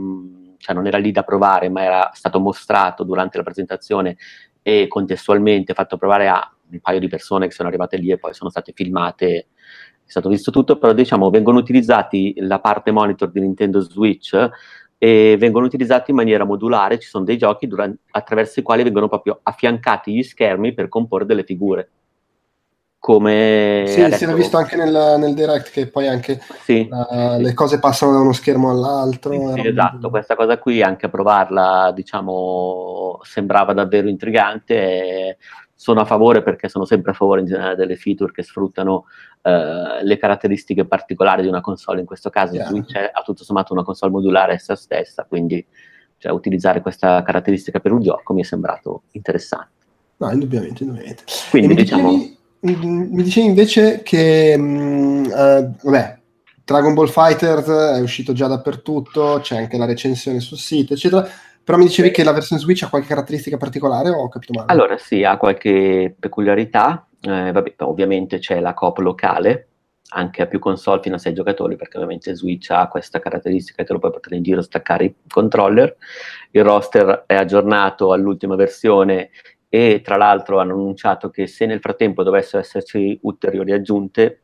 cioè 0.58 0.74
non 0.74 0.86
era 0.86 0.98
lì 0.98 1.10
da 1.10 1.22
provare, 1.22 1.68
ma 1.68 1.82
era 1.82 2.10
stato 2.12 2.38
mostrato 2.38 3.02
durante 3.02 3.38
la 3.38 3.42
presentazione 3.42 4.16
e 4.62 4.86
contestualmente 4.88 5.74
fatto 5.74 5.96
provare 5.96 6.28
a 6.28 6.54
un 6.70 6.80
paio 6.80 7.00
di 7.00 7.08
persone 7.08 7.46
che 7.46 7.52
sono 7.52 7.68
arrivate 7.68 7.96
lì 7.96 8.10
e 8.10 8.18
poi 8.18 8.34
sono 8.34 8.50
state 8.50 8.72
filmate 8.74 9.48
è 10.10 10.12
stato 10.12 10.28
visto 10.28 10.50
tutto, 10.50 10.76
però 10.76 10.92
diciamo 10.92 11.30
vengono 11.30 11.58
utilizzati 11.58 12.34
la 12.38 12.58
parte 12.58 12.90
monitor 12.90 13.30
di 13.30 13.38
Nintendo 13.38 13.78
Switch 13.78 14.50
e 15.02 15.36
vengono 15.38 15.64
utilizzati 15.64 16.10
in 16.10 16.18
maniera 16.18 16.44
modulare, 16.44 16.98
ci 16.98 17.08
sono 17.08 17.24
dei 17.24 17.38
giochi 17.38 17.66
durante, 17.66 18.02
attraverso 18.10 18.60
i 18.60 18.62
quali 18.62 18.82
vengono 18.82 19.08
proprio 19.08 19.40
affiancati 19.42 20.12
gli 20.12 20.22
schermi 20.22 20.74
per 20.74 20.90
comporre 20.90 21.24
delle 21.24 21.42
figure. 21.42 21.88
Come 22.98 23.84
sì, 23.86 24.02
adesso... 24.02 24.18
si 24.18 24.24
era 24.24 24.34
visto 24.34 24.58
anche 24.58 24.76
nel, 24.76 25.16
nel, 25.18 25.32
direct 25.32 25.70
che 25.70 25.88
poi 25.88 26.06
anche 26.06 26.38
sì, 26.64 26.86
uh, 26.90 27.36
sì. 27.36 27.42
le 27.42 27.54
cose 27.54 27.78
passano 27.78 28.12
da 28.12 28.18
uno 28.18 28.34
schermo 28.34 28.68
all'altro. 28.68 29.54
Sì, 29.54 29.68
esatto, 29.68 30.10
questa 30.10 30.36
cosa 30.36 30.58
qui 30.58 30.82
anche 30.82 31.06
a 31.06 31.08
provarla, 31.08 31.92
diciamo, 31.94 33.20
sembrava 33.22 33.72
davvero 33.72 34.06
intrigante. 34.06 34.74
E 34.74 35.36
sono 35.80 36.02
a 36.02 36.04
favore 36.04 36.42
perché 36.42 36.68
sono 36.68 36.84
sempre 36.84 37.12
a 37.12 37.14
favore 37.14 37.40
in 37.40 37.46
generale 37.46 37.74
delle 37.74 37.96
feature 37.96 38.32
che 38.32 38.42
sfruttano 38.42 39.06
uh, 39.40 40.02
le 40.02 40.18
caratteristiche 40.18 40.84
particolari 40.84 41.40
di 41.40 41.48
una 41.48 41.62
console, 41.62 42.00
in 42.00 42.06
questo 42.06 42.28
caso 42.28 42.54
yeah. 42.54 42.66
Switch 42.66 42.92
è 42.92 43.10
a 43.10 43.22
tutto 43.22 43.44
sommato 43.44 43.72
una 43.72 43.82
console 43.82 44.12
modulare 44.12 44.52
essa 44.52 44.76
stessa, 44.76 45.24
quindi 45.26 45.66
cioè, 46.18 46.32
utilizzare 46.32 46.82
questa 46.82 47.22
caratteristica 47.22 47.80
per 47.80 47.92
un 47.92 48.02
gioco 48.02 48.34
mi 48.34 48.42
è 48.42 48.44
sembrato 48.44 49.04
interessante. 49.12 49.86
No, 50.18 50.30
indubbiamente, 50.30 50.82
indubbiamente. 50.82 51.24
Quindi 51.48 51.68
mi 51.68 51.74
diciamo... 51.74 52.12
Dicevi, 52.60 52.86
mi 52.86 53.22
dicevi 53.22 53.46
invece 53.46 54.02
che, 54.02 54.54
um, 54.58 55.24
uh, 55.24 55.74
vabbè, 55.82 56.18
Dragon 56.62 56.92
Ball 56.92 57.08
Fighter 57.08 57.64
è 57.94 58.00
uscito 58.00 58.34
già 58.34 58.48
dappertutto, 58.48 59.38
c'è 59.40 59.56
anche 59.56 59.78
la 59.78 59.86
recensione 59.86 60.40
sul 60.40 60.58
sito, 60.58 60.92
eccetera 60.92 61.26
però 61.62 61.78
mi 61.78 61.84
dicevi 61.84 62.10
che 62.10 62.24
la 62.24 62.32
versione 62.32 62.60
Switch 62.60 62.82
ha 62.82 62.88
qualche 62.88 63.08
caratteristica 63.08 63.56
particolare 63.56 64.10
o 64.10 64.22
ho 64.22 64.28
capito 64.28 64.52
male? 64.54 64.72
Allora 64.72 64.96
sì, 64.98 65.24
ha 65.24 65.36
qualche 65.36 66.14
peculiarità. 66.18 67.06
Eh, 67.20 67.52
vabbè, 67.52 67.74
ovviamente 67.78 68.38
c'è 68.38 68.60
la 68.60 68.74
coop 68.74 68.98
locale, 68.98 69.68
anche 70.10 70.42
a 70.42 70.46
più 70.46 70.58
console 70.58 71.00
fino 71.02 71.16
a 71.16 71.18
6 71.18 71.34
giocatori, 71.34 71.76
perché 71.76 71.96
ovviamente 71.96 72.34
Switch 72.34 72.70
ha 72.70 72.88
questa 72.88 73.20
caratteristica 73.20 73.84
che 73.84 73.92
lo 73.92 73.98
puoi 73.98 74.10
portare 74.10 74.36
in 74.36 74.42
giro 74.42 74.62
staccare 74.62 75.04
i 75.04 75.14
controller. 75.28 75.96
Il 76.50 76.64
roster 76.64 77.24
è 77.26 77.34
aggiornato 77.34 78.12
all'ultima 78.12 78.56
versione 78.56 79.30
e 79.68 80.00
tra 80.02 80.16
l'altro 80.16 80.58
hanno 80.58 80.72
annunciato 80.72 81.30
che 81.30 81.46
se 81.46 81.66
nel 81.66 81.80
frattempo 81.80 82.24
dovessero 82.24 82.60
esserci 82.60 83.18
ulteriori 83.22 83.72
aggiunte, 83.72 84.42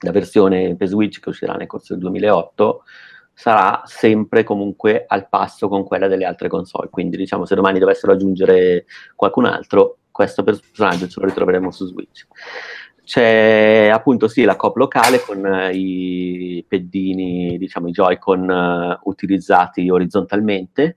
la 0.00 0.10
versione 0.10 0.74
per 0.76 0.88
Switch 0.88 1.20
che 1.20 1.28
uscirà 1.28 1.54
nel 1.54 1.68
corso 1.68 1.92
del 1.92 2.02
2008 2.02 2.82
sarà 3.38 3.82
sempre 3.84 4.44
comunque 4.44 5.04
al 5.06 5.28
passo 5.28 5.68
con 5.68 5.84
quella 5.84 6.08
delle 6.08 6.24
altre 6.24 6.48
console. 6.48 6.88
Quindi, 6.88 7.18
diciamo, 7.18 7.44
se 7.44 7.54
domani 7.54 7.78
dovessero 7.78 8.12
aggiungere 8.12 8.86
qualcun 9.14 9.44
altro, 9.44 9.98
questo 10.10 10.42
personaggio 10.42 11.06
ce 11.06 11.20
lo 11.20 11.26
ritroveremo 11.26 11.70
su 11.70 11.84
Switch. 11.86 12.26
C'è 13.04 13.90
appunto 13.92 14.26
sì 14.26 14.44
la 14.44 14.56
cop 14.56 14.76
locale 14.76 15.20
con 15.20 15.44
uh, 15.44 15.70
i 15.70 16.64
peddini, 16.66 17.58
diciamo 17.58 17.88
i 17.88 17.92
Joy-Con 17.92 18.48
uh, 18.48 19.08
utilizzati 19.08 19.88
orizzontalmente 19.90 20.96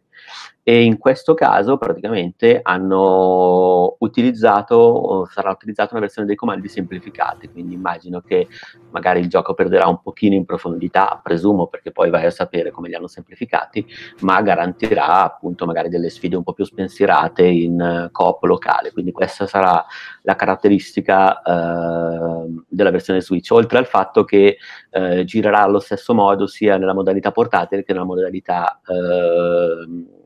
e 0.70 0.84
in 0.84 1.00
questo 1.00 1.34
caso 1.34 1.80
praticamente 1.80 2.60
hanno 2.62 3.96
utilizzato, 3.98 5.28
sarà 5.32 5.50
utilizzata 5.50 5.94
una 5.94 6.02
versione 6.02 6.28
dei 6.28 6.36
comandi 6.36 6.68
semplificati, 6.68 7.50
quindi 7.50 7.74
immagino 7.74 8.22
che 8.22 8.48
magari 8.92 9.20
il 9.20 9.30
gioco 9.30 9.56
perderà 9.56 9.88
un 9.88 10.00
pochino 10.00 10.36
in 10.36 10.46
profondità, 10.46 11.20
presumo 11.24 11.66
perché 11.66 11.92
poi 11.92 12.12
vai 12.12 12.26
a 12.26 12.30
sapere 12.30 12.70
come 12.70 12.88
li 12.88 12.94
hanno 12.94 13.08
semplificati, 13.08 13.84
ma 14.20 14.44
garantirà 14.44 15.24
appunto 15.24 15.66
magari 15.66 15.90
delle 15.90 16.12
sfide 16.12 16.36
un 16.36 16.44
po' 16.44 16.54
più 16.54 16.66
spensierate 16.66 17.46
in 17.46 18.06
uh, 18.06 18.12
coop 18.12 18.44
locale, 18.44 18.92
quindi 18.92 19.12
questa 19.12 19.48
sarà 19.48 19.84
la 20.22 20.36
caratteristica 20.36 21.42
uh, 21.44 22.64
della 22.68 22.92
versione 22.92 23.22
Switch, 23.22 23.50
oltre 23.50 23.80
al 23.80 23.88
fatto 23.88 24.24
che 24.24 24.58
uh, 24.92 25.24
girerà 25.24 25.64
allo 25.64 25.80
stesso 25.80 26.14
modo 26.14 26.46
sia 26.46 26.78
nella 26.78 26.94
modalità 26.94 27.32
portatile 27.32 27.84
che 27.84 27.92
nella 27.92 28.06
modalità 28.06 28.80
uh, 28.86 30.18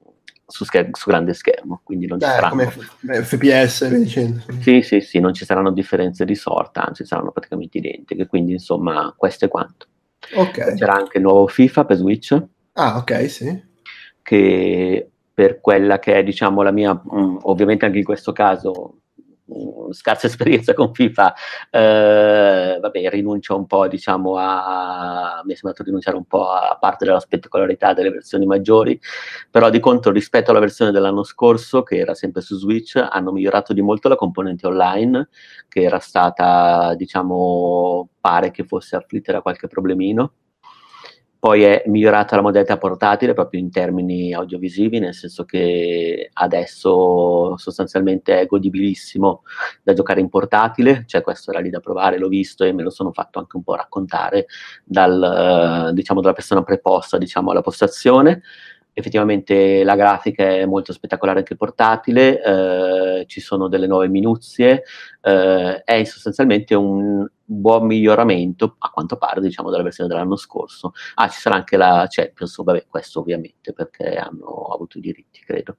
su, 0.45 0.65
scher- 0.65 0.95
su, 0.95 1.09
grande 1.09 1.33
schermo, 1.33 1.81
quindi 1.83 2.05
non 2.05 2.19
ci 2.19 2.25
eh, 2.25 2.29
saranno... 2.29 2.49
come 2.49 2.69
F- 2.69 3.21
FPS, 3.21 3.87
dicendo. 3.89 4.43
Sì, 4.59 4.81
sì, 4.81 5.01
sì, 5.01 5.19
non 5.19 5.33
ci 5.33 5.45
saranno 5.45 5.71
differenze 5.71 6.25
di 6.25 6.35
sorta, 6.35 6.85
anzi 6.85 7.05
saranno 7.05 7.31
praticamente 7.31 7.77
identiche, 7.77 8.27
quindi 8.27 8.53
insomma 8.53 9.13
questo 9.17 9.45
è 9.45 9.47
quanto. 9.47 9.87
Ok. 10.35 10.75
C'era 10.75 10.93
anche 10.93 11.17
il 11.17 11.23
nuovo 11.23 11.47
FIFA 11.47 11.85
per 11.85 11.97
Switch. 11.97 12.41
Ah, 12.73 12.97
ok, 12.97 13.29
sì. 13.29 13.63
Che 14.21 15.11
per 15.33 15.59
quella 15.59 15.99
che 15.99 16.15
è, 16.15 16.23
diciamo, 16.23 16.61
la 16.61 16.71
mia, 16.71 16.93
mh, 16.93 17.19
mm, 17.19 17.37
ovviamente 17.43 17.85
anche 17.85 17.97
in 17.97 18.03
questo 18.03 18.31
caso 18.31 18.99
scarsa 19.91 20.27
esperienza 20.27 20.73
con 20.73 20.93
FIFA, 20.93 21.33
eh, 21.69 22.77
vabbè, 22.81 23.09
rinuncio 23.09 23.55
un 23.55 23.65
po', 23.65 23.87
diciamo, 23.87 24.35
a... 24.37 25.41
mi 25.45 25.53
è 25.53 25.55
sembrato 25.55 25.83
rinunciare 25.83 26.17
un 26.17 26.25
po' 26.25 26.49
a 26.49 26.77
parte 26.79 27.05
della 27.05 27.19
spettacolarità 27.19 27.93
delle 27.93 28.09
versioni 28.11 28.45
maggiori, 28.45 28.99
però 29.49 29.69
di 29.69 29.79
contro 29.79 30.11
rispetto 30.11 30.51
alla 30.51 30.59
versione 30.59 30.91
dell'anno 30.91 31.23
scorso, 31.23 31.83
che 31.83 31.97
era 31.97 32.13
sempre 32.13 32.41
su 32.41 32.57
Switch, 32.57 32.95
hanno 32.95 33.31
migliorato 33.31 33.73
di 33.73 33.81
molto 33.81 34.09
la 34.09 34.15
componente 34.15 34.67
online, 34.67 35.29
che 35.67 35.81
era 35.81 35.99
stata, 35.99 36.93
diciamo, 36.95 38.09
pare 38.19 38.51
che 38.51 38.63
fosse 38.65 38.95
afflitta 38.95 39.31
da 39.31 39.41
qualche 39.41 39.67
problemino, 39.67 40.33
poi 41.43 41.63
è 41.63 41.83
migliorata 41.87 42.37
la 42.37 42.41
modalità 42.41 42.77
portatile 42.77 43.33
proprio 43.33 43.59
in 43.59 43.69
termini 43.69 44.33
audiovisivi, 44.33 44.99
nel 44.99 45.13
senso 45.13 45.43
che 45.43 46.29
adesso 46.31 47.57
sostanzialmente 47.57 48.39
è 48.39 48.45
godibilissimo 48.45 49.43
da 49.83 49.91
giocare 49.91 50.21
in 50.21 50.29
portatile, 50.29 51.03
cioè 51.05 51.21
questo 51.21 51.51
era 51.51 51.59
lì 51.59 51.69
da 51.69 51.81
provare, 51.81 52.17
l'ho 52.17 52.29
visto 52.29 52.63
e 52.63 52.71
me 52.71 52.81
lo 52.81 52.89
sono 52.89 53.11
fatto 53.11 53.39
anche 53.39 53.57
un 53.57 53.63
po' 53.63 53.75
raccontare 53.75 54.45
dal, 54.85 55.91
diciamo, 55.93 56.21
dalla 56.21 56.31
persona 56.31 56.63
preposta 56.63 57.17
diciamo, 57.17 57.51
alla 57.51 57.59
postazione 57.59 58.41
effettivamente 58.93 59.83
la 59.83 59.95
grafica 59.95 60.43
è 60.43 60.65
molto 60.65 60.93
spettacolare 60.93 61.39
anche 61.39 61.55
portatile, 61.55 62.41
eh, 62.41 63.25
ci 63.27 63.41
sono 63.41 63.67
delle 63.67 63.87
nuove 63.87 64.07
minuzie, 64.07 64.83
eh, 65.21 65.83
è 65.83 66.03
sostanzialmente 66.03 66.75
un 66.75 67.27
buon 67.43 67.85
miglioramento, 67.85 68.75
a 68.79 68.89
quanto 68.89 69.17
pare, 69.17 69.41
diciamo, 69.41 69.69
della 69.69 69.83
versione 69.83 70.09
dell'anno 70.09 70.35
scorso. 70.35 70.93
Ah, 71.15 71.27
ci 71.27 71.39
sarà 71.39 71.55
anche 71.55 71.77
la 71.77 72.05
Champions, 72.09 72.63
vabbè, 72.63 72.85
questo 72.87 73.19
ovviamente, 73.19 73.73
perché 73.73 74.15
hanno 74.15 74.67
avuto 74.71 74.97
i 74.97 75.01
diritti, 75.01 75.39
credo. 75.45 75.77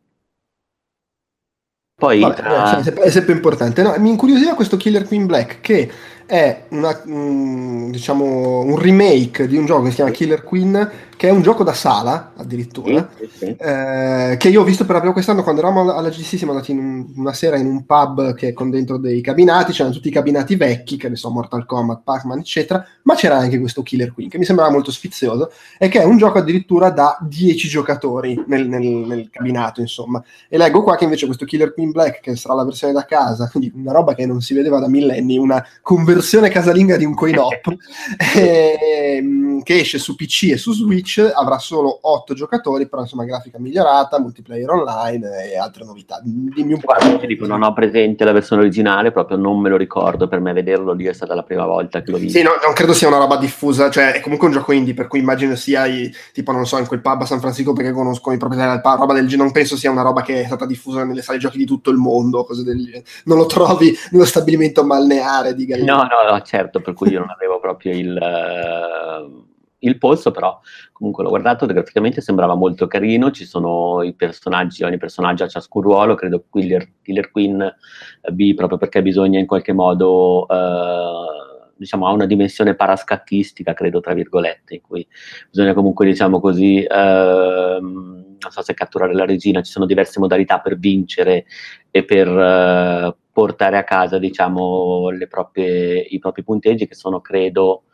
Poi, 1.97 2.21
Vabbè, 2.21 2.35
tra... 2.35 2.81
è 2.81 3.11
sempre 3.11 3.35
importante. 3.35 3.83
No, 3.83 3.95
mi 3.99 4.11
incuriosiva 4.11 4.55
questo 4.55 4.77
Killer 4.77 5.07
Queen 5.07 5.27
Black, 5.27 5.61
che 5.61 5.91
è 6.27 6.65
una, 6.71 7.03
mm, 7.07 7.91
diciamo, 7.91 8.61
un 8.61 8.77
remake 8.79 9.47
di 9.47 9.57
un 9.57 9.65
gioco 9.65 9.85
che 9.85 9.91
si 9.91 9.97
chiama 9.97 10.11
Killer 10.11 10.43
Queen 10.43 10.91
che 11.17 11.29
è 11.29 11.31
un 11.31 11.43
gioco 11.43 11.65
da 11.65 11.73
sala 11.73 12.33
addirittura, 12.37 13.09
sì, 13.17 13.29
sì. 13.33 13.57
Eh, 13.59 14.37
che 14.39 14.49
io 14.49 14.61
ho 14.61 14.65
visto 14.65 14.85
per 14.85 14.95
la 14.95 14.99
prima 14.99 15.13
quest'anno 15.13 15.43
quando 15.43 15.61
eravamo 15.61 15.93
alla 15.93 16.09
GC, 16.09 16.37
siamo 16.37 16.53
andati 16.53 16.73
un, 16.73 17.13
una 17.17 17.33
sera 17.33 17.57
in 17.57 17.67
un 17.67 17.85
pub 17.85 18.35
che 18.35 18.53
con 18.53 18.71
dentro 18.71 18.97
dei 18.97 19.21
cabinati, 19.21 19.73
c'erano 19.73 19.95
tutti 19.95 20.09
i 20.09 20.13
cabinati 20.13 20.57
vecchi, 20.57 20.97
che 20.97 21.09
ne 21.09 21.17
so, 21.17 21.31
Mortal 21.31 21.67
Kombat, 21.67 22.03
Pac-Man, 22.03 22.39
eccetera, 22.39 22.85
ma 23.03 23.15
c'era 23.15 23.37
anche 23.37 23.59
questo 23.59 23.83
Killer 23.83 24.13
Queen, 24.13 24.29
che 24.29 24.39
mi 24.39 24.45
sembrava 24.45 24.71
molto 24.71 24.91
sfizioso, 24.91 25.51
e 25.79 25.89
che 25.89 26.01
è 26.01 26.05
un 26.05 26.17
gioco 26.17 26.39
addirittura 26.39 26.91
da 26.91 27.17
10 27.21 27.69
giocatori 27.69 28.43
nel, 28.47 28.69
nel, 28.69 28.83
nel 28.83 29.31
cabinato, 29.31 29.81
insomma. 29.81 30.23
E 30.49 30.57
leggo 30.57 30.83
qua 30.83 30.97
che 30.97 31.05
invece 31.05 31.27
questo 31.27 31.45
Killer 31.45 31.73
Queen 31.75 31.91
Black, 31.91 32.21
che 32.21 32.37
sarà 32.37 32.55
la 32.55 32.65
versione 32.65 32.93
da 32.93 33.05
casa, 33.05 33.49
quindi 33.49 33.73
una 33.75 33.93
roba 33.93 34.15
che 34.15 34.27
non 34.27 34.41
si 34.41 34.55
vedeva 34.55 34.81
da 34.81 34.89
millenni, 34.89 35.39
una 35.39 35.65
conversione 35.83 36.49
casalinga 36.49 36.97
di 36.97 37.05
un 37.05 37.15
coin-op, 37.15 37.75
eh, 38.37 39.23
che 39.65 39.81
esce 39.81 39.99
su 39.99 40.15
PC 40.15 40.51
e 40.53 40.57
su 40.57 40.73
Switch 40.73 41.19
avrà 41.35 41.59
solo 41.59 41.99
8 42.03 42.35
giocatori, 42.35 42.87
però 42.87 43.03
insomma 43.03 43.25
grafica 43.25 43.59
migliorata, 43.59 44.21
multiplayer 44.21 44.71
online 44.71 45.51
e 45.51 45.59
altre 45.59 45.85
novità. 45.85 46.21
Dimmi 46.23 46.75
un 46.75 46.81
po'. 46.81 46.93
Ti 47.19 47.27
dico, 47.27 47.47
non 47.47 47.63
ho 47.65 47.73
presente 47.73 48.23
la 48.25 48.31
versione 48.31 48.63
originale, 48.63 49.11
proprio 49.11 49.37
non 49.37 49.59
me 49.59 49.69
lo 49.71 49.77
ricordo, 49.77 50.29
per 50.29 50.39
me 50.39 50.53
vederlo 50.53 50.93
lì 50.93 51.07
è 51.07 51.13
stata 51.13 51.35
la 51.35 51.43
prima 51.43 51.67
volta 51.67 52.03
che 52.03 52.13
l'ho 52.13 52.19
visto. 52.19 52.39
Sì, 52.39 52.45
no, 52.45 52.51
non 52.63 52.73
credo 52.75 52.93
sia 52.93 53.09
una 53.09 53.19
roba 53.19 53.37
diffusa, 53.37 53.91
cioè 53.91 54.13
è 54.13 54.21
comunque 54.21 54.47
un 54.47 54.53
gioco 54.55 54.71
indie, 54.73 54.95
per 54.95 55.09
cui 55.09 55.19
immagino 55.19 55.57
sia 55.57 55.87
i- 55.87 56.13
tipo, 56.33 56.53
non 56.53 56.67
so, 56.67 56.79
in 56.79 56.87
quel 56.87 57.01
pub 57.01 57.23
a 57.23 57.27
San 57.27 57.41
Francisco 57.41 57.73
perché 57.73 57.91
conosco 57.93 58.31
i 58.31 58.37
proprietari 58.37 58.71
del 58.73 58.81
pub, 58.83 58.99
roba 58.99 59.15
del 59.15 59.25
genere, 59.27 59.43
non 59.45 59.53
penso 59.53 59.77
sia 59.77 59.91
una 59.91 60.03
roba 60.03 60.23
che 60.23 60.43
è 60.43 60.45
stata 60.45 60.67
diffusa 60.67 61.05
nelle 61.05 61.23
sale 61.23 61.39
giochi 61.39 61.57
di 61.59 61.65
tutto 61.65 61.91
il 61.91 61.97
mondo, 61.97 62.45
cose 62.45 62.63
del 62.63 62.77
genere. 62.85 63.05
Non 63.25 63.39
lo 63.39 63.47
trovi 63.47 63.97
nello 64.11 64.25
stabilimento 64.27 64.85
balneare 64.85 65.55
di 65.55 65.65
Galileo. 65.65 65.95
No, 65.97 66.03
no, 66.03 66.31
no, 66.31 66.41
certo, 66.43 66.81
per 66.81 66.93
cui 66.93 67.09
io 67.11 67.21
non 67.21 67.31
avevo 67.31 67.59
proprio 67.61 67.93
il, 67.97 68.17
eh, 68.17 69.53
il 69.85 69.99
polso, 69.99 70.31
però 70.31 70.59
comunque 70.93 71.23
l'ho 71.23 71.31
guardato, 71.31 71.67
graficamente 71.67 72.21
sembrava 72.21 72.55
molto 72.55 72.87
carino, 72.87 73.31
ci 73.31 73.45
sono 73.45 74.03
i 74.03 74.15
personaggi, 74.15 74.83
ogni 74.85 74.99
personaggio 74.99 75.45
ha 75.45 75.49
ciascun 75.49 75.83
ruolo, 75.83 76.15
credo 76.15 76.45
Killer, 76.51 76.89
Killer 77.03 77.31
Queen 77.31 77.61
eh, 77.61 78.33
B, 78.33 78.55
proprio 78.55 78.79
perché 78.79 79.03
bisogna 79.03 79.39
in 79.39 79.47
qualche 79.47 79.73
modo, 79.73 80.47
eh, 80.49 81.73
diciamo, 81.77 82.07
ha 82.07 82.13
una 82.13 82.27
dimensione 82.27 82.75
parascattistica, 82.75 83.75
credo, 83.75 84.01
tra 84.01 84.15
virgolette, 84.15 84.75
in 84.75 84.81
cui 84.81 85.07
bisogna 85.51 85.75
comunque, 85.75 86.07
diciamo 86.07 86.41
così, 86.41 86.83
ehm, 86.83 88.37
non 88.39 88.51
so 88.51 88.63
se 88.63 88.75
catturare 88.75 89.15
la 89.15 89.25
regina, 89.25 89.63
ci 89.63 89.73
sono 89.73 89.87
diverse 89.87 90.21
modalità 90.21 90.61
per 90.61 90.79
vincere 90.79 91.47
e 91.91 92.05
per 92.05 92.29
eh, 92.29 93.17
portare 93.33 93.77
a 93.77 93.85
casa, 93.85 94.19
diciamo, 94.19 95.09
proprie, 95.29 95.99
i 96.01 96.19
propri 96.19 96.45
punteggi 96.45 96.87
che 96.87 96.95
sono, 96.95 97.21
credo, 97.21 97.85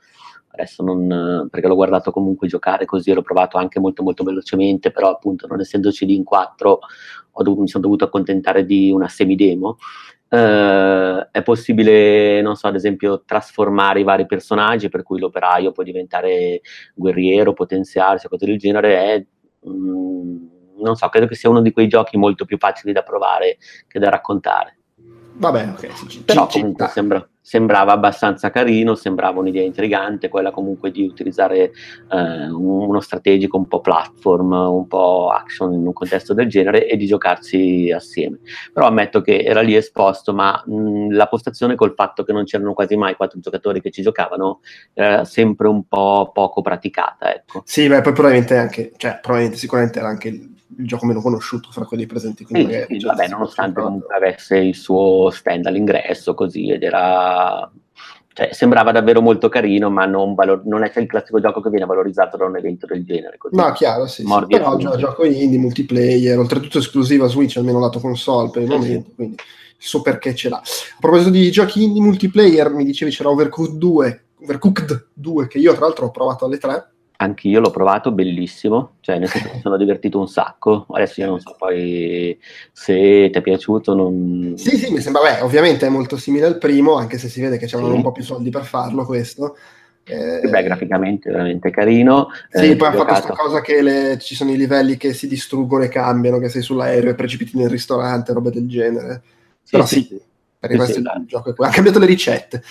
adesso 0.53 0.83
non, 0.83 1.49
perché 1.51 1.67
l'ho 1.69 1.75
guardato 1.75 2.11
comunque 2.11 2.49
giocare 2.49 2.85
così, 2.85 3.13
l'ho 3.13 3.23
provato 3.23 3.57
anche 3.57 3.79
molto 3.81 4.03
molto 4.03 4.25
velocemente, 4.25 4.91
però 4.91 5.11
appunto 5.11 5.47
non 5.47 5.61
essendoci 5.61 6.07
lì 6.07 6.15
in 6.15 6.25
4 6.25 6.81
ho 7.33 7.43
dovuto- 7.43 7.63
mi 7.63 7.69
sono 7.69 7.85
dovuto 7.85 8.05
accontentare 8.05 8.65
di 8.65 8.91
una 8.91 9.09
semidemo. 9.09 9.77
Eh, 10.29 11.29
è 11.31 11.43
possibile, 11.43 12.41
non 12.41 12.55
so, 12.57 12.69
ad 12.69 12.75
esempio, 12.75 13.23
trasformare 13.25 14.01
i 14.01 14.05
vari 14.05 14.27
personaggi, 14.27 14.89
per 14.89 15.03
cui 15.03 15.19
l'operaio 15.19 15.73
può 15.73 15.83
diventare 15.83 16.61
guerriero, 16.95 17.53
potenziarsi, 17.53 18.29
cose 18.29 18.47
del 18.47 18.59
genere. 18.59 18.97
È, 18.99 19.27
mm, 19.69 20.37
non 20.83 20.97
so, 20.97 21.09
credo 21.09 21.27
che 21.27 21.35
sia 21.35 21.51
uno 21.51 21.61
di 21.61 21.73
quei 21.73 21.89
giochi 21.89 22.17
molto 22.17 22.45
più 22.45 22.59
facili 22.59 22.93
da 22.93 23.03
provare 23.03 23.59
che 23.87 23.99
da 23.99 24.09
raccontare. 24.09 24.79
Vabbè, 25.35 25.69
ok. 25.71 26.25
Però 26.25 26.47
comunque 26.47 26.87
sembra- 26.89 27.27
sembrava 27.51 27.91
abbastanza 27.91 28.49
carino, 28.51 28.95
sembrava 28.95 29.41
un'idea 29.41 29.65
intrigante, 29.65 30.29
quella 30.29 30.53
comunque 30.53 30.93
di 30.93 31.03
utilizzare 31.03 31.73
eh, 32.09 32.49
un- 32.49 32.87
uno 32.89 33.01
strategico 33.01 33.57
un 33.57 33.67
po' 33.67 33.81
platform, 33.81 34.53
un 34.53 34.87
po' 34.87 35.31
action 35.31 35.73
in 35.73 35.85
un 35.85 35.93
contesto 35.93 36.33
del 36.33 36.49
genere 36.49 36.87
e 36.87 36.97
di 36.97 37.07
giocarsi 37.07 37.91
assieme. 37.93 38.39
Però 38.73 38.87
ammetto 38.87 39.21
che 39.21 39.39
era 39.41 39.63
lì 39.63 39.75
esposto, 39.75 40.33
ma 40.33 40.63
mh, 40.65 41.13
la 41.13 41.27
postazione 41.27 41.75
col 41.75 41.95
fatto 41.97 42.23
che 42.23 42.33
non 42.33 42.45
c'erano 42.45 42.73
quasi 42.73 42.95
mai 42.95 43.17
quattro 43.17 43.41
giocatori 43.41 43.81
che 43.81 43.91
ci 43.91 44.03
giocavano 44.03 44.61
era 44.93 45.25
sempre 45.25 45.67
un 45.67 45.89
po' 45.89 46.31
poco 46.33 46.61
praticata, 46.63 47.35
ecco. 47.35 47.63
Sì, 47.65 47.89
beh, 47.89 48.01
poi 48.01 48.13
probabilmente 48.13 48.57
anche, 48.59 48.93
cioè, 48.97 49.19
probabilmente 49.21 49.59
sicuramente 49.59 49.99
era 49.99 50.07
anche 50.07 50.29
il, 50.29 50.55
il 50.79 50.87
gioco 50.87 51.07
meno 51.07 51.21
conosciuto 51.21 51.71
fra 51.71 51.85
quelli 51.85 52.07
presenti. 52.07 52.45
Quindi 52.45 52.73
sì, 52.73 52.79
magari, 52.79 53.01
sì, 53.01 53.07
vabbè, 53.07 53.29
nonostante 53.29 53.81
comunque 53.81 54.15
avesse 54.15 54.57
il 54.59 54.75
suo 54.75 55.31
stand 55.31 55.67
all'ingresso 55.67 56.35
così 56.35 56.71
ed 56.71 56.83
era 56.83 57.40
cioè, 58.33 58.51
sembrava 58.53 58.93
davvero 58.93 59.21
molto 59.21 59.49
carino, 59.49 59.91
ma 59.91 60.07
non, 60.07 60.35
valor- 60.35 60.65
non 60.65 60.85
è 60.85 60.93
il 60.97 61.07
classico 61.07 61.41
gioco 61.41 61.61
che 61.61 61.69
viene 61.69 61.85
valorizzato 61.85 62.37
da 62.37 62.45
un 62.47 62.57
evento 62.57 62.87
del 62.87 63.05
genere. 63.05 63.37
Così. 63.39 63.57
No, 63.57 63.73
chiaro, 63.73 64.07
sì, 64.07 64.25
sì. 64.25 64.47
Però 64.47 64.77
gio- 64.77 64.97
gioco 64.97 65.25
indie, 65.25 65.59
multiplayer, 65.59 66.39
oltretutto 66.39 66.79
esclusiva 66.79 67.27
Switch, 67.27 67.57
almeno 67.57 67.81
lato 67.81 67.99
console 68.01 68.51
per 68.51 68.63
il 68.63 68.69
Sì, 68.69 68.75
momento, 68.75 69.11
quindi 69.15 69.37
so 69.77 70.01
perché 70.03 70.35
ce 70.35 70.49
l'ha. 70.49 70.59
A 70.59 70.97
proposito 71.01 71.31
di 71.31 71.51
giochi 71.51 71.83
indie 71.83 72.03
multiplayer, 72.03 72.71
mi 72.71 72.85
dicevi 72.85 73.11
c'era 73.11 73.31
Overcooked 73.31 73.77
2, 73.77 74.25
Overcooked 74.43 75.09
2 75.13 75.47
che 75.49 75.59
io 75.59 75.73
tra 75.75 75.87
l'altro 75.87 76.07
ho 76.07 76.11
provato 76.11 76.45
alle 76.45 76.59
3. 76.59 76.91
Anch'io 77.23 77.61
l'ho 77.61 77.71
provato, 77.71 78.13
bellissimo, 78.13 78.93
cioè 79.01 79.19
nel 79.19 79.29
senso 79.29 79.51
mi 79.53 79.61
sono 79.63 79.77
divertito 79.77 80.19
un 80.19 80.27
sacco. 80.29 80.87
Adesso 80.91 81.21
io 81.21 81.27
non 81.27 81.41
so 81.41 81.55
poi 81.59 82.39
se 82.73 83.29
ti 83.31 83.39
è 83.39 83.43
piaciuto, 83.43 83.95
non... 83.95 84.55
Sì, 84.57 84.77
sì, 84.79 84.91
mi 84.91 85.01
sembra, 85.03 85.23
beh, 85.23 85.41
ovviamente 85.43 85.87
è 85.87 85.91
molto 85.91 86.17
simile 86.17 86.47
al 86.47 86.57
primo, 86.57 86.95
anche 86.95 87.19
se 87.19 87.29
si 87.29 87.43
vede 87.43 87.59
che 87.59 87.67
c'erano 87.67 87.91
Sì. 87.91 87.95
un 87.97 88.03
po' 88.03 88.13
più 88.13 88.23
soldi 88.25 88.49
per 88.49 88.65
farlo 88.65 89.05
questo. 89.05 89.55
Eh, 90.05 90.49
Beh, 90.49 90.63
graficamente 90.63 91.29
è 91.29 91.33
veramente 91.33 91.71
carino. 91.71 92.29
Sì, 92.51 92.71
Eh, 92.71 92.77
poi 92.77 92.89
ha 92.89 92.93
fatto 92.93 93.05
questa 93.05 93.33
cosa 93.35 93.61
che 93.61 93.83
le- 93.83 94.19
ci 94.19 94.35
sono 94.35 94.51
i 94.51 94.57
livelli 94.57 94.97
che 94.97 95.13
si 95.13 95.29
distruggono 95.29 95.85
e 95.85 95.89
cambiano, 95.89 96.39
che 96.39 96.49
sei 96.49 96.63
sull'aereo 96.63 97.11
e 97.11 97.15
precipiti 97.15 97.57
nel 97.59 97.69
ristorante, 97.69 98.33
robe 98.33 98.51
del 98.51 98.67
genere. 98.67 99.23
Sì, 99.63 99.71
Però 99.73 99.85
sì, 99.87 100.03
sì, 100.03 100.21
per 100.61 100.71
il 100.71 100.77
Sì, 100.77 100.83
resto 100.83 100.93
sì, 100.93 100.99
il 100.99 101.05
dai. 101.05 101.25
gioco 101.27 101.51
è. 101.51 101.67
Ha 101.67 101.71
cambiato 101.71 101.99
le 101.99 102.07
ricette. 102.07 102.63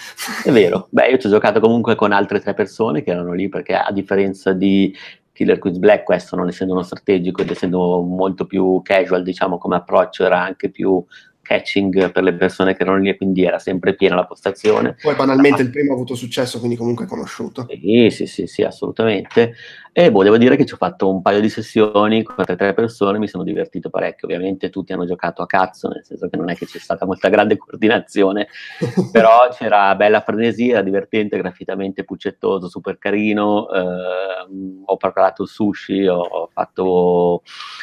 È 0.46 0.52
vero, 0.52 0.88
beh, 0.92 1.08
io 1.10 1.18
ci 1.18 1.26
ho 1.28 1.30
giocato 1.32 1.60
comunque 1.60 1.96
con 1.96 2.12
altre 2.12 2.40
tre 2.40 2.54
persone 2.54 3.02
che 3.02 3.10
erano 3.12 3.34
lì 3.34 3.50
perché 3.50 3.74
a 3.76 3.92
differenza 3.92 4.54
di 4.54 4.96
Killer 5.34 5.58
Quiz 5.58 5.78
Black, 5.78 6.04
questo 6.04 6.36
non 6.36 6.48
essendo 6.48 6.74
uno 6.74 6.84
strategico 6.84 7.42
ed 7.42 7.50
essendo 7.50 8.02
molto 8.02 8.46
più 8.46 8.80
casual, 8.84 9.24
diciamo, 9.24 9.58
come 9.58 9.76
approccio, 9.78 10.24
era 10.24 10.40
anche 10.42 10.70
più 10.70 11.04
catching 11.50 12.12
per 12.12 12.22
le 12.22 12.36
persone 12.36 12.76
che 12.76 12.84
erano 12.84 13.00
lì, 13.00 13.10
e 13.10 13.18
quindi 13.18 13.44
era 13.44 13.58
sempre 13.58 13.96
piena 13.96 14.14
la 14.14 14.26
postazione. 14.26 14.96
Poi 15.02 15.16
banalmente 15.16 15.64
il 15.64 15.72
primo 15.72 15.94
ha 15.94 15.96
avuto 15.96 16.14
successo, 16.14 16.60
quindi 16.60 16.76
comunque 16.76 17.06
è 17.06 17.08
conosciuto. 17.08 17.66
Sì, 17.68 18.10
sì, 18.12 18.28
sì, 18.28 18.46
sì, 18.46 18.62
assolutamente. 18.62 19.56
E 19.92 20.12
boh, 20.12 20.22
devo 20.22 20.38
dire 20.38 20.56
che 20.56 20.66
ci 20.66 20.76
ho 20.76 20.78
fatto 20.78 21.10
un 21.10 21.24
paio 21.24 21.42
di 21.42 21.50
sessioni 21.50 22.22
con 22.22 22.36
altre 22.38 22.56
tre 22.56 22.74
persone, 22.76 23.18
mi 23.18 23.28
sono 23.28 23.44
divertito 23.44 23.90
parecchio. 23.90 24.28
Ovviamente 24.28 24.70
tutti 24.70 24.94
hanno 24.94 25.06
giocato 25.06 25.42
a 25.42 25.48
cazzo, 25.48 25.88
nel 25.90 26.06
senso 26.06 26.30
che 26.30 26.38
non 26.38 26.50
è 26.50 26.56
che 26.56 26.68
c'è 26.68 26.78
stata 26.78 27.08
molta 27.08 27.30
grande 27.30 27.58
coordinazione, 27.58 28.48
però 29.12 29.50
c'era 29.52 29.96
bella 29.96 30.22
frenesia, 30.22 30.84
divertente, 30.84 31.38
graficamente 31.38 32.04
puccettoso, 32.04 32.70
super 32.70 33.00
carino. 33.00 33.68
ehm, 33.72 34.84
ho 34.86 34.98
preparato 34.98 35.46
sushi, 35.46 36.06
ho, 36.06 36.20
ho 36.20 36.50
fatto 36.52 37.42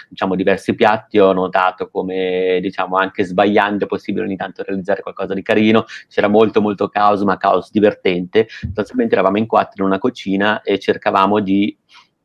diciamo 0.09 0.37
diversi 0.37 0.75
piatti, 0.75 1.19
ho 1.19 1.33
notato 1.33 1.89
come 1.89 2.61
diciamo 2.63 2.97
anche 2.97 3.25
sbagliando 3.57 3.85
è 3.85 3.89
possibile 3.89 4.25
ogni 4.27 4.37
tanto 4.37 4.63
realizzare 4.63 5.03
qualcosa 5.03 5.33
di 5.33 5.43
carino. 5.43 5.87
C'era 6.09 6.29
molto 6.29 6.61
molto 6.61 6.89
caos, 6.89 7.23
ma 7.23 7.39
caos 7.39 7.71
divertente. 7.71 8.47
Sostanzialmente 8.49 9.15
eravamo 9.15 9.39
in 9.39 9.47
quattro 9.47 9.83
in 9.83 9.89
una 9.89 9.99
cucina 9.99 10.61
e 10.63 10.79
cercavamo 10.79 11.41
di 11.41 11.77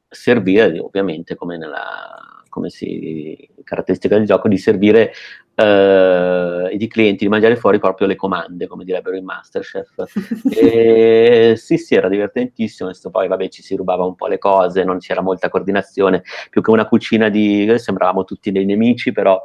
servire, 0.07 0.77
ovviamente 0.79 1.35
come 1.35 1.57
nella 1.57 2.25
come 2.51 2.67
si 2.69 3.49
caratteristica 3.63 4.17
del 4.17 4.25
gioco, 4.25 4.49
di 4.49 4.57
servire 4.57 5.13
eh, 5.55 6.67
i 6.77 6.87
clienti 6.87 7.23
di 7.23 7.29
mangiare 7.29 7.55
fuori 7.55 7.79
proprio 7.79 8.07
le 8.07 8.17
comande, 8.17 8.67
come 8.67 8.83
direbbero 8.83 9.15
in 9.15 9.23
Masterchef. 9.23 10.03
E, 10.53 11.53
sì, 11.55 11.77
sì, 11.77 11.95
era 11.95 12.09
divertentissimo. 12.09 12.89
Adesso 12.89 13.09
poi, 13.09 13.29
vabbè, 13.29 13.47
ci 13.47 13.63
si 13.63 13.77
rubava 13.77 14.03
un 14.03 14.15
po' 14.15 14.27
le 14.27 14.37
cose, 14.37 14.83
non 14.83 14.99
c'era 14.99 15.21
molta 15.21 15.47
coordinazione, 15.47 16.23
più 16.49 16.61
che 16.61 16.71
una 16.71 16.85
cucina 16.85 17.29
di. 17.29 17.73
sembravamo 17.77 18.25
tutti 18.25 18.51
dei 18.51 18.65
nemici, 18.65 19.13
però 19.13 19.41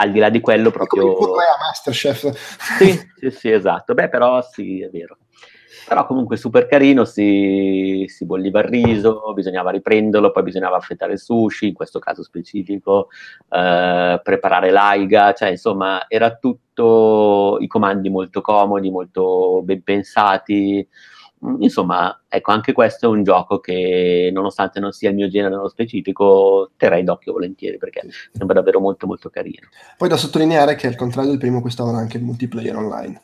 al 0.00 0.12
di 0.12 0.18
là 0.18 0.28
di 0.28 0.40
quello, 0.40 0.70
Come 0.70 0.86
proprio. 0.86 1.40
è 1.40 1.44
a 1.44 1.58
Masterchef. 1.60 2.30
Sì, 2.78 2.92
sì, 3.16 3.30
sì, 3.30 3.50
esatto. 3.50 3.94
Beh, 3.94 4.08
però 4.08 4.40
sì, 4.42 4.80
è 4.82 4.88
vero. 4.90 5.18
Però 5.88 6.06
comunque 6.06 6.36
super 6.36 6.66
carino, 6.66 7.04
si, 7.06 8.04
si 8.08 8.26
bolliva 8.26 8.60
il 8.60 8.66
riso, 8.66 9.32
bisognava 9.34 9.70
riprenderlo, 9.70 10.30
poi 10.30 10.42
bisognava 10.42 10.76
affettare 10.76 11.14
il 11.14 11.18
sushi, 11.18 11.68
in 11.68 11.72
questo 11.72 11.98
caso 11.98 12.22
specifico, 12.22 13.08
eh, 13.48 14.20
preparare 14.22 14.70
l'aiga, 14.70 15.32
cioè 15.32 15.48
insomma 15.48 16.04
era 16.06 16.36
tutto 16.36 17.56
i 17.60 17.66
comandi 17.66 18.10
molto 18.10 18.42
comodi, 18.42 18.90
molto 18.90 19.62
ben 19.64 19.82
pensati. 19.82 20.86
Mm, 21.46 21.62
Insomma, 21.62 22.24
ecco, 22.28 22.50
anche 22.52 22.72
questo 22.72 23.06
è 23.06 23.08
un 23.08 23.22
gioco 23.22 23.60
che 23.60 24.30
nonostante 24.32 24.80
non 24.80 24.92
sia 24.92 25.10
il 25.10 25.14
mio 25.14 25.28
genere 25.28 25.54
nello 25.54 25.68
specifico, 25.68 26.72
terrei 26.76 27.04
d'occhio 27.04 27.32
volentieri 27.32 27.78
perché 27.78 28.08
sembra 28.32 28.56
davvero 28.56 28.80
molto 28.80 29.06
molto 29.06 29.28
carino. 29.30 29.68
Poi 29.96 30.08
da 30.08 30.16
sottolineare 30.16 30.74
che 30.74 30.86
al 30.86 30.96
contrario 30.96 31.30
del 31.30 31.38
primo 31.38 31.60
questo 31.60 31.82
avrà 31.84 31.98
anche 31.98 32.16
il 32.16 32.24
multiplayer 32.24 32.76
online. 32.76 33.22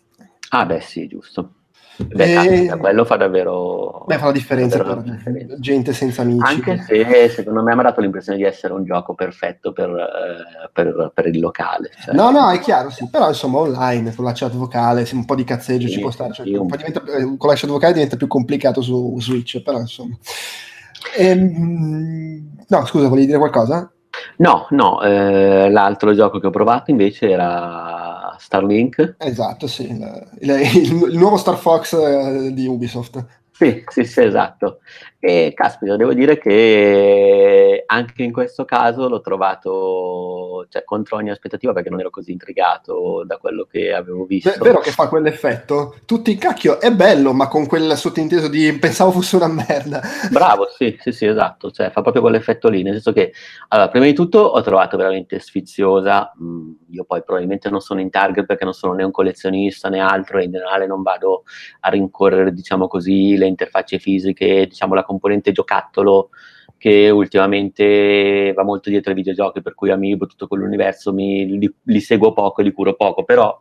Ah, 0.51 0.67
beh, 0.67 0.81
sì, 0.81 1.07
giusto. 1.09 1.64
Beh, 1.97 2.33
caspita, 2.35 2.77
quello 2.77 3.05
fa 3.05 3.17
davvero. 3.17 4.05
Beh, 4.07 4.19
fa 4.19 4.27
la 4.27 4.33
differenza 4.33 4.79
davvero 4.79 5.03
per 5.03 5.13
differenza. 5.15 5.55
gente 5.59 5.93
senza 5.93 6.23
amici. 6.23 6.43
Anche 6.45 6.83
se 6.83 7.29
secondo 7.29 7.63
me 7.63 7.73
mi 7.75 7.81
ha 7.81 7.85
dato 7.85 8.01
l'impressione 8.01 8.37
di 8.39 8.45
essere 8.45 8.73
un 8.73 8.85
gioco 8.85 9.15
perfetto 9.15 9.73
per, 9.73 9.91
eh, 9.91 10.69
per- 10.73 11.13
per 11.15 11.27
il 11.29 11.39
locale. 11.39 11.91
cioè- 12.05 12.15
No, 12.15 12.31
no, 12.31 12.51
è 12.51 12.59
chiaro, 12.59 12.91
sì, 12.91 13.09
però 13.09 13.29
insomma 13.29 13.59
online 13.59 14.13
con 14.15 14.25
la 14.25 14.33
chat 14.35 14.53
vocale, 14.55 15.09
un 15.13 15.25
po' 15.25 15.35
di 15.37 15.45
cazzeggio 15.45 15.87
Sì, 15.87 15.93
ci 15.95 16.01
può 16.01 16.11
stare, 16.11 16.33
cioè, 16.33 16.47
sì, 16.47 16.55
un 16.55 16.67
diventa- 16.67 17.03
eh, 17.05 17.37
con 17.37 17.49
la 17.49 17.55
chat 17.55 17.71
vocale 17.71 17.93
diventa 17.93 18.17
più 18.17 18.27
complicato 18.27 18.83
su 18.83 19.17
Switch, 19.21 19.63
però 19.63 19.79
insomma. 19.79 20.17
Ehm, 21.17 22.57
no, 22.67 22.85
scusa, 22.87 23.09
volevi 23.09 23.27
dire 23.27 23.39
qualcosa? 23.39 23.89
No, 24.39 24.67
no, 24.71 25.01
eh, 25.03 25.71
l'altro 25.71 26.15
gioco 26.15 26.39
che 26.39 26.47
ho 26.47 26.51
provato 26.51 26.91
invece 26.91 27.31
era 27.31 28.14
Starlink. 28.39 29.17
Esatto, 29.19 29.67
sì, 29.67 29.89
il, 29.89 30.29
il- 30.41 31.07
il 31.11 31.17
nuovo 31.19 31.37
Star 31.37 31.57
Fox 31.57 31.93
eh, 31.95 32.53
di 32.53 32.67
Ubisoft. 32.67 33.25
Sì, 33.51 33.85
sì, 33.89 34.05
sì, 34.05 34.21
esatto. 34.23 34.81
E 35.27 35.55
caspita, 35.55 35.97
devo 35.97 36.13
dire 36.13 36.37
che 36.37 37.83
anche 37.87 38.23
in 38.23 38.31
questo 38.31 38.67
caso 38.67 39.09
l'ho 39.09 39.23
trovato 39.23 40.67
cioè, 40.69 40.85
contro 40.85 41.17
ogni 41.17 41.31
aspettativa 41.31 41.73
perché 41.73 41.89
non 41.89 42.01
ero 42.01 42.11
così 42.11 42.31
intrigato 42.31 43.25
da 43.25 43.39
quello 43.39 43.65
che 43.65 43.95
avevo 43.95 44.27
visto. 44.27 44.51
È 44.51 44.59
vero 44.59 44.81
che 44.81 44.91
fa 44.91 45.09
quell'effetto? 45.09 45.95
Tutti, 46.05 46.37
cacchio, 46.37 46.79
è 46.79 46.93
bello, 46.93 47.33
ma 47.33 47.49
con 47.49 47.65
quel 47.65 47.97
sottinteso 47.97 48.49
di 48.49 48.71
pensavo 48.75 49.13
fosse 49.13 49.37
una 49.37 49.49
merda. 49.49 50.03
Bravo, 50.31 50.69
sì, 50.77 50.95
sì, 51.01 51.11
sì, 51.11 51.25
esatto. 51.25 51.71
Cioè, 51.71 51.89
fa 51.89 52.03
proprio 52.03 52.21
quell'effetto 52.21 52.69
lì, 52.69 52.83
nel 52.83 52.93
senso 52.93 53.15
che, 53.15 53.33
allora, 53.69 53.89
prima 53.89 54.05
di 54.05 54.13
tutto 54.13 54.41
ho 54.41 54.61
trovato 54.61 54.99
veramente 54.99 55.39
sfiziosa. 55.39 56.35
Io 56.91 57.05
poi 57.05 57.23
probabilmente 57.25 57.71
non 57.71 57.81
sono 57.81 58.01
in 58.01 58.11
target 58.11 58.45
perché 58.45 58.65
non 58.65 58.75
sono 58.75 58.93
né 58.93 59.03
un 59.03 59.11
collezionista 59.11 59.89
né 59.89 60.01
altro 60.01 60.39
e 60.39 60.45
in 60.45 60.51
generale 60.51 60.87
non 60.87 61.01
vado 61.01 61.45
a 61.81 61.89
rincorrere, 61.89 62.53
diciamo 62.53 62.89
così, 62.89 63.39
le 63.39 63.47
interfacce 63.47 63.99
fisiche, 63.99 64.67
diciamo 64.67 64.93
la 64.93 65.03
componente 65.15 65.53
giocattolo 65.53 66.31
che 66.77 67.09
ultimamente 67.11 68.53
va 68.55 68.63
molto 68.63 68.91
dietro 68.91 69.11
ai 69.11 69.17
videogiochi, 69.17 69.63
per 69.63 69.75
cui 69.75 69.91
Amiibo, 69.91 70.27
tutto 70.27 70.47
quell'universo, 70.47 71.13
mi, 71.13 71.59
li, 71.59 71.75
li 71.85 72.01
seguo 72.01 72.33
poco, 72.33 72.63
li 72.63 72.73
curo 72.73 72.95
poco, 72.95 73.25
però 73.25 73.59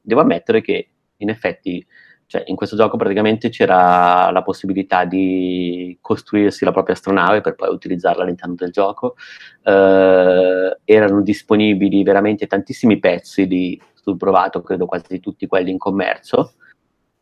devo 0.00 0.20
ammettere 0.22 0.62
che 0.62 0.88
in 1.18 1.28
effetti 1.28 1.86
cioè, 2.32 2.44
in 2.46 2.56
questo 2.56 2.76
gioco 2.76 2.96
praticamente 2.96 3.50
c'era 3.50 4.30
la 4.30 4.42
possibilità 4.42 5.04
di 5.04 5.98
costruirsi 6.00 6.64
la 6.64 6.72
propria 6.72 6.94
astronave 6.94 7.42
per 7.42 7.54
poi 7.54 7.68
utilizzarla 7.68 8.22
all'interno 8.22 8.54
del 8.54 8.70
gioco. 8.70 9.16
Eh, 9.62 10.78
erano 10.82 11.20
disponibili 11.20 12.02
veramente 12.02 12.46
tantissimi 12.46 12.98
pezzi 12.98 13.46
di, 13.46 13.78
sul 13.92 14.16
provato, 14.16 14.62
credo 14.62 14.86
quasi 14.86 15.20
tutti 15.20 15.46
quelli 15.46 15.70
in 15.72 15.76
commercio. 15.76 16.54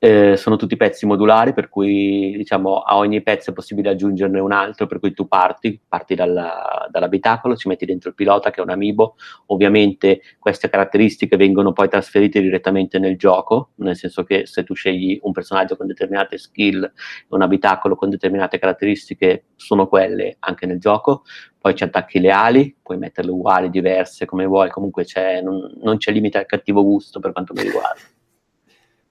Eh, 0.02 0.38
sono 0.38 0.56
tutti 0.56 0.78
pezzi 0.78 1.04
modulari, 1.04 1.52
per 1.52 1.68
cui 1.68 2.32
diciamo 2.34 2.78
a 2.78 2.96
ogni 2.96 3.22
pezzo 3.22 3.50
è 3.50 3.52
possibile 3.52 3.90
aggiungerne 3.90 4.40
un 4.40 4.50
altro, 4.50 4.86
per 4.86 4.98
cui 4.98 5.12
tu 5.12 5.28
parti, 5.28 5.78
parti 5.86 6.14
dalla, 6.14 6.88
dall'abitacolo, 6.90 7.54
ci 7.54 7.68
metti 7.68 7.84
dentro 7.84 8.08
il 8.08 8.14
pilota 8.14 8.50
che 8.50 8.60
è 8.60 8.64
un 8.64 8.70
amiibo, 8.70 9.16
ovviamente 9.48 10.22
queste 10.38 10.70
caratteristiche 10.70 11.36
vengono 11.36 11.72
poi 11.72 11.90
trasferite 11.90 12.40
direttamente 12.40 12.98
nel 12.98 13.18
gioco, 13.18 13.72
nel 13.74 13.94
senso 13.94 14.24
che 14.24 14.46
se 14.46 14.64
tu 14.64 14.72
scegli 14.72 15.18
un 15.22 15.32
personaggio 15.32 15.76
con 15.76 15.86
determinate 15.86 16.38
skill, 16.38 16.90
un 17.28 17.42
abitacolo 17.42 17.94
con 17.94 18.08
determinate 18.08 18.58
caratteristiche, 18.58 19.48
sono 19.56 19.86
quelle 19.86 20.36
anche 20.38 20.64
nel 20.64 20.78
gioco, 20.78 21.24
poi 21.58 21.74
ci 21.74 21.84
attacchi 21.84 22.20
le 22.20 22.30
ali, 22.30 22.74
puoi 22.82 22.96
metterle 22.96 23.32
uguali, 23.32 23.68
diverse, 23.68 24.24
come 24.24 24.46
vuoi, 24.46 24.70
comunque 24.70 25.04
non, 25.42 25.76
non 25.82 25.98
c'è 25.98 26.10
limite 26.10 26.38
al 26.38 26.46
cattivo 26.46 26.82
gusto 26.82 27.20
per 27.20 27.32
quanto 27.32 27.52
mi 27.52 27.60
riguarda 27.64 28.00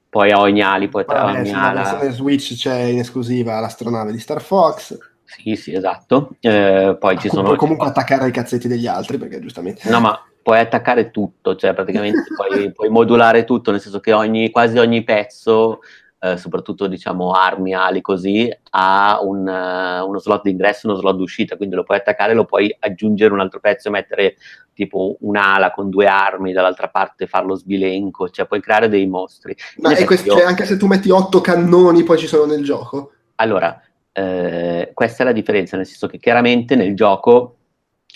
poi 0.09 0.31
a 0.31 0.39
ogni 0.39 0.61
ali 0.61 0.89
poi 0.89 1.05
tra 1.05 1.25
ogni 1.25 1.51
ala... 1.51 1.81
versione 1.81 2.11
Switch 2.11 2.55
c'è 2.55 2.75
in 2.75 2.99
esclusiva 2.99 3.59
l'astronave 3.59 4.11
di 4.11 4.19
Star 4.19 4.41
Fox. 4.41 4.97
Sì 5.23 5.55
sì 5.55 5.73
esatto. 5.73 6.31
Eh, 6.39 6.97
poi 6.99 7.15
ah, 7.15 7.19
ci 7.19 7.29
sono 7.29 7.43
puoi 7.43 7.57
comunque 7.57 7.87
attaccare 7.87 8.23
ai 8.23 8.31
cazzetti 8.31 8.67
degli 8.67 8.87
altri 8.87 9.17
perché 9.17 9.39
giustamente 9.39 9.87
no 9.89 9.99
ma 9.99 10.19
puoi 10.41 10.59
attaccare 10.59 11.11
tutto 11.11 11.55
cioè 11.55 11.73
praticamente 11.73 12.23
puoi, 12.35 12.71
puoi, 12.71 12.89
modulare 12.89 13.43
tutto 13.43 13.69
nel 13.69 13.79
senso 13.79 13.99
che 13.99 14.13
ogni, 14.13 14.49
quasi 14.49 14.79
ogni 14.79 15.03
pezzo 15.03 15.81
eh, 16.19 16.37
soprattutto 16.37 16.87
diciamo 16.87 17.31
armi, 17.31 17.73
ali 17.73 18.01
così, 18.01 18.53
ha 18.71 19.19
un, 19.21 19.47
uh, 19.47 20.05
uno 20.07 20.19
slot 20.19 20.43
di 20.43 20.51
ingresso 20.51 20.85
e 20.85 20.89
uno 20.91 20.99
slot 20.99 21.15
di 21.15 21.21
uscita, 21.21 21.55
quindi 21.55 21.75
lo 21.75 21.83
puoi 21.83 21.97
attaccare, 21.97 22.33
lo 22.33 22.45
puoi 22.45 22.75
aggiungere 22.77 23.33
un 23.33 23.39
altro 23.39 23.59
pezzo 23.61 23.87
e 23.87 23.91
mettere 23.91 24.35
tipo 24.73 25.15
un'ala 25.21 25.71
con 25.71 25.89
due 25.89 26.07
armi, 26.07 26.51
dall'altra 26.51 26.89
parte 26.89 27.25
farlo 27.25 27.55
sbilenco, 27.55 28.29
cioè 28.29 28.47
puoi 28.47 28.61
creare 28.61 28.89
dei 28.89 29.07
mostri. 29.07 29.55
Ma 29.77 29.93
questo, 30.03 30.27
io... 30.27 30.37
cioè, 30.37 30.45
anche 30.45 30.65
se 30.65 30.77
tu 30.77 30.87
metti 30.87 31.09
otto 31.09 31.41
cannoni 31.41 32.03
poi 32.03 32.17
ci 32.17 32.27
sono 32.27 32.45
nel 32.45 32.63
gioco? 32.63 33.13
Allora, 33.35 33.81
eh, 34.11 34.91
questa 34.93 35.23
è 35.23 35.25
la 35.25 35.31
differenza, 35.31 35.77
nel 35.77 35.85
senso 35.85 36.07
che 36.07 36.17
chiaramente 36.17 36.75
nel 36.75 36.95
gioco, 36.95 37.55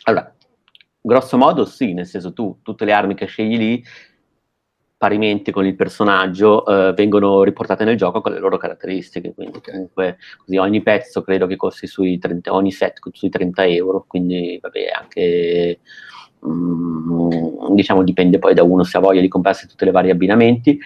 allora, 0.04 0.34
grosso 1.00 1.38
modo 1.38 1.63
sì, 1.63 1.94
nel 1.94 2.06
senso 2.06 2.34
tu 2.34 2.60
tutte 2.62 2.84
le 2.84 2.92
armi 2.92 3.16
che 3.16 3.26
scegli 3.26 3.58
lì 3.58 3.84
parimenti 5.04 5.52
con 5.52 5.66
il 5.66 5.76
personaggio 5.76 6.66
eh, 6.66 6.94
vengono 6.94 7.44
riportate 7.44 7.84
nel 7.84 7.98
gioco 7.98 8.22
con 8.22 8.32
le 8.32 8.39
loro 8.39 8.56
caratteristiche. 8.56 9.34
Quindi, 9.34 9.58
okay. 9.58 9.74
comunque, 9.74 10.18
così 10.38 10.56
ogni 10.56 10.82
pezzo 10.82 11.22
credo 11.22 11.46
che 11.46 11.58
costi 11.58 11.88
sui 11.88 12.18
30, 12.18 12.54
ogni 12.54 12.72
set 12.72 13.00
sui 13.12 13.28
30 13.28 13.66
euro. 13.66 14.06
Quindi, 14.08 14.58
vabbè, 14.62 14.92
anche 14.98 15.80
mm, 16.48 17.74
diciamo 17.76 18.02
dipende 18.02 18.39
poi 18.39 18.54
da 18.54 18.63
uno 18.63 18.86
se 18.86 18.96
ha 18.96 19.02
voglia 19.02 19.20
di 19.20 19.28
comprarsi 19.28 19.68
tutti 19.68 19.86
i 19.86 19.92
vari 19.92 20.10
abbinamenti. 20.10 20.80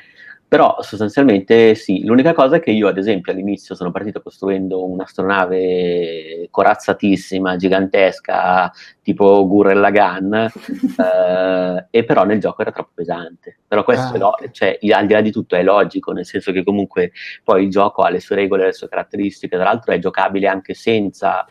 Però 0.50 0.78
sostanzialmente 0.80 1.76
sì, 1.76 2.06
l'unica 2.06 2.34
cosa 2.34 2.56
è 2.56 2.60
che 2.62 2.72
io 2.72 2.88
ad 2.88 2.98
esempio 2.98 3.34
all'inizio 3.34 3.76
sono 3.76 3.92
partito 3.92 4.22
costruendo 4.22 4.86
un'astronave 4.86 6.48
corazzatissima, 6.50 7.58
gigantesca, 7.58 8.72
tipo 9.02 9.46
Gurren 9.46 9.82
Lagann, 9.82 10.34
eh, 10.98 11.88
e 11.90 12.04
però 12.06 12.24
nel 12.24 12.40
gioco 12.40 12.62
era 12.62 12.72
troppo 12.72 12.92
pesante. 12.94 13.58
Però 13.68 13.84
questo 13.84 14.16
ah, 14.16 14.18
no, 14.18 14.34
cioè, 14.52 14.80
al 14.90 15.06
di 15.06 15.14
là 15.14 15.20
di 15.20 15.32
tutto 15.32 15.58
è 15.58 15.64
logico, 15.64 16.14
nel 16.14 16.26
senso 16.26 16.54
che 16.54 16.64
comunque 16.64 17.12
poi 17.44 17.66
il 17.66 17.70
gioco 17.70 18.04
ha 18.04 18.10
le 18.10 18.22
sue 18.22 18.38
regole, 18.38 18.68
le 18.68 18.74
sue 18.74 18.88
caratteristiche, 18.88 19.58
tra 19.58 19.66
l'altro 19.66 19.92
è 19.92 20.00
giocabile 20.00 20.48
anche 20.48 20.74
senza 20.74 21.46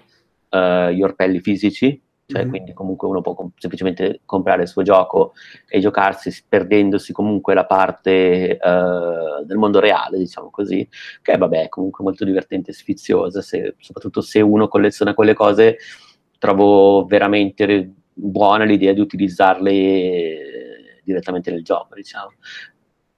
eh, 0.48 0.94
gli 0.94 1.02
orpelli 1.02 1.40
fisici, 1.40 2.00
cioè 2.26 2.40
mm-hmm. 2.40 2.50
quindi 2.50 2.72
comunque 2.72 3.06
uno 3.06 3.20
può 3.20 3.34
com- 3.34 3.52
semplicemente 3.56 4.22
comprare 4.24 4.62
il 4.62 4.68
suo 4.68 4.82
gioco 4.82 5.34
e 5.68 5.78
giocarsi 5.78 6.44
perdendosi 6.48 7.12
comunque 7.12 7.54
la 7.54 7.66
parte 7.66 8.58
uh, 8.60 9.44
del 9.44 9.56
mondo 9.56 9.78
reale, 9.78 10.18
diciamo 10.18 10.50
così, 10.50 10.86
che 11.22 11.32
è 11.32 11.38
vabbè 11.38 11.68
comunque 11.68 12.02
molto 12.02 12.24
divertente 12.24 12.72
e 12.72 12.74
sfiziosa, 12.74 13.42
se, 13.42 13.76
soprattutto 13.78 14.20
se 14.20 14.40
uno 14.40 14.66
colleziona 14.66 15.14
quelle 15.14 15.34
cose, 15.34 15.76
trovo 16.38 17.04
veramente 17.04 17.92
buona 18.12 18.64
l'idea 18.64 18.92
di 18.92 19.00
utilizzarle 19.00 21.00
direttamente 21.04 21.52
nel 21.52 21.62
gioco, 21.62 21.94
diciamo. 21.94 22.32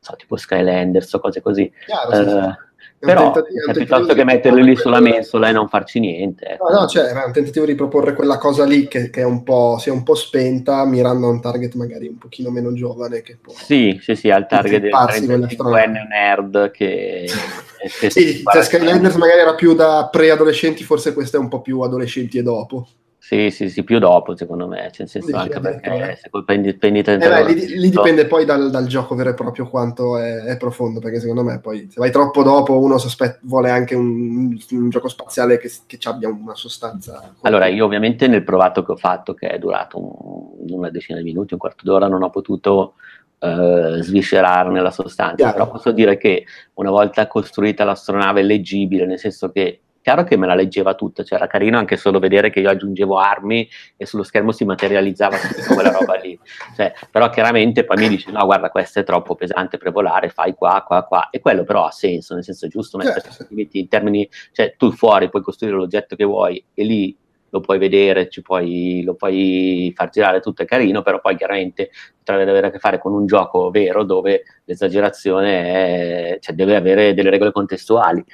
So, 0.01 0.17
tipo 0.17 0.37
Skylanders 0.37 1.15
o 1.15 1.21
cose 1.21 1.41
così. 1.41 1.73
Chiaro, 1.87 2.11
uh, 2.11 2.15
sì, 2.15 2.31
sì 2.31 2.37
eh, 2.37 2.68
però 2.99 3.33
cioè, 3.33 3.75
piuttosto 3.75 4.15
che 4.15 4.25
metterli 4.25 4.63
lì 4.63 4.75
sulla 4.75 5.01
mensola 5.01 5.49
e 5.49 5.53
non 5.53 5.69
farci 5.69 6.01
niente. 6.01 6.45
Ecco. 6.47 6.69
No, 6.69 6.81
no, 6.81 6.87
cioè, 6.87 7.05
era 7.05 7.25
un 7.25 7.33
tentativo 7.33 7.65
di 7.65 7.75
proporre 7.75 8.13
quella 8.15 8.39
cosa 8.39 8.65
lì 8.65 8.89
che, 8.89 9.11
che 9.11 9.21
è 9.21 9.25
un 9.25 9.45
po', 9.45 9.77
si 9.79 9.89
è 9.89 9.93
un 9.93 10.03
po' 10.03 10.15
spenta, 10.15 10.85
mirando 10.85 11.29
a 11.29 11.31
un 11.31 11.41
target 11.41 11.75
magari 11.75 12.09
un 12.09 12.19
pochino 12.19 12.51
meno 12.51 12.73
giovane. 12.73 13.23
Che 13.23 13.39
può 13.41 13.53
sì, 13.55 13.99
sì, 14.03 14.17
sì, 14.17 14.31
al 14.31 14.49
target 14.49 14.81
del 14.81 14.91
35enne 14.91 16.07
nerd 16.09 16.71
che... 16.73 17.29
che 18.01 18.11
sì, 18.11 18.43
cioè 18.43 18.63
Skylanders 18.63 19.15
magari 19.15 19.41
era 19.41 19.55
più 19.55 19.75
da 19.75 20.09
preadolescenti, 20.11 20.83
forse 20.83 21.13
questo 21.13 21.37
è 21.37 21.41
un 21.41 21.49
po' 21.49 21.61
più 21.61 21.81
adolescenti 21.81 22.39
e 22.39 22.43
dopo. 22.43 22.89
Sì, 23.29 23.51
sì, 23.51 23.69
sì, 23.69 23.85
più 23.85 23.99
dopo 23.99 24.35
secondo 24.35 24.67
me, 24.67 24.89
cioè, 24.91 25.01
nel 25.01 25.09
senso 25.11 25.27
Dici, 25.27 25.39
anche 25.39 25.61
perché 25.61 26.19
se 26.19 26.31
colpa 26.31 26.55
indipendente... 26.55 27.13
Eh 27.13 27.45
lì, 27.45 27.77
lì, 27.77 27.91
dipende 27.91 28.25
poi 28.25 28.47
dal, 28.47 28.71
dal, 28.71 28.87
gioco 28.87 29.15
vero 29.15 29.29
e 29.29 29.35
proprio 29.35 29.69
quanto 29.69 30.17
è, 30.17 30.45
è, 30.45 30.57
profondo, 30.57 30.99
perché 30.99 31.21
secondo 31.21 31.45
me 31.45 31.61
poi 31.61 31.91
se 31.91 32.01
vai 32.01 32.11
troppo 32.11 32.43
dopo 32.43 32.79
uno 32.79 32.97
sospet- 32.97 33.41
vuole 33.43 33.69
anche 33.69 33.95
un, 33.95 34.59
un 34.71 34.89
gioco 34.89 35.09
spaziale 35.09 35.59
che, 35.59 35.71
che 35.87 35.99
abbia 36.05 36.31
una 36.31 36.55
sostanza. 36.55 37.35
Allora 37.43 37.67
io 37.67 37.85
ovviamente 37.85 38.29
nel 38.29 38.45
provato 38.45 38.83
che 38.83 38.93
ho 38.93 38.97
fatto, 38.97 39.35
che 39.35 39.49
è 39.49 39.59
durato 39.59 39.99
un, 39.99 40.73
una 40.79 40.89
decina 40.89 41.19
di 41.19 41.25
minuti, 41.25 41.53
un 41.53 41.61
quarto 41.61 41.83
d'ora, 41.85 42.09
non 42.09 42.23
ho 42.23 42.31
potuto 42.31 42.95
Uh, 43.41 44.03
sviscerarne 44.03 44.81
la 44.81 44.91
sostanza, 44.91 45.37
Chiaro. 45.37 45.53
però 45.53 45.71
posso 45.71 45.93
dire 45.93 46.17
che 46.17 46.45
una 46.75 46.91
volta 46.91 47.29
costruita 47.29 47.85
l'astronave 47.85 48.43
leggibile, 48.43 49.07
nel 49.07 49.21
senso 49.21 49.53
che 49.53 49.83
chiaro 50.03 50.25
che 50.25 50.37
me 50.37 50.47
la 50.47 50.55
leggeva 50.55 50.95
tutta, 50.95 51.23
cioè 51.23 51.39
era 51.39 51.47
carino 51.47 51.79
anche 51.79 51.97
solo 51.97 52.19
vedere 52.19 52.51
che 52.51 52.61
io 52.61 52.71
aggiungevo 52.71 53.19
armi 53.19 53.69
e 53.97 54.07
sullo 54.07 54.23
schermo 54.23 54.53
si 54.53 54.65
materializzava 54.65 55.37
tutta 55.37 55.75
quella 55.75 55.91
roba 55.91 56.15
lì. 56.15 56.39
Cioè, 56.75 56.93
però 57.11 57.29
chiaramente 57.31 57.85
poi 57.85 57.97
mi 57.99 58.09
dice 58.09 58.31
no 58.31 58.45
guarda 58.45 58.71
questo 58.71 59.01
è 59.01 59.05
troppo 59.05 59.35
pesante 59.35 59.79
per 59.79 59.93
volare, 59.93 60.29
fai 60.29 60.55
qua, 60.55 60.83
qua, 60.87 61.05
qua. 61.05 61.31
E 61.31 61.41
quello 61.41 61.65
però 61.65 61.85
ha 61.85 61.91
senso, 61.91 62.35
nel 62.35 62.45
senso 62.45 62.69
giusto 62.69 62.97
mettere 62.97 63.21
certo. 63.21 63.47
in 63.51 63.89
termini, 63.89 64.29
cioè 64.53 64.75
tu 64.77 64.91
fuori 64.93 65.29
puoi 65.29 65.43
costruire 65.43 65.77
l'oggetto 65.77 66.17
che 66.17 66.25
vuoi 66.25 66.65
e 66.75 66.85
lì 66.85 67.17
lo 67.51 67.61
puoi 67.61 67.79
vedere, 67.79 68.29
puoi, 68.43 69.03
lo 69.05 69.15
puoi 69.15 69.93
far 69.95 70.11
girare 70.11 70.41
tutto 70.41 70.63
è 70.63 70.67
carino, 70.67 71.03
però 71.03 71.21
poi 71.21 71.37
chiaramente 71.37 71.91
potrebbe 72.19 72.51
avere 72.51 72.67
a 72.69 72.71
che 72.71 72.79
fare 72.79 72.99
con 72.99 73.13
un 73.13 73.27
gioco 73.27 73.71
vero 73.71 74.05
dove 74.05 74.43
l'esagerazione 74.65 76.35
è, 76.35 76.39
cioè 76.41 76.55
deve 76.55 76.77
avere 76.77 77.15
delle 77.15 77.31
regole 77.31 77.53
contestuali. 77.53 78.25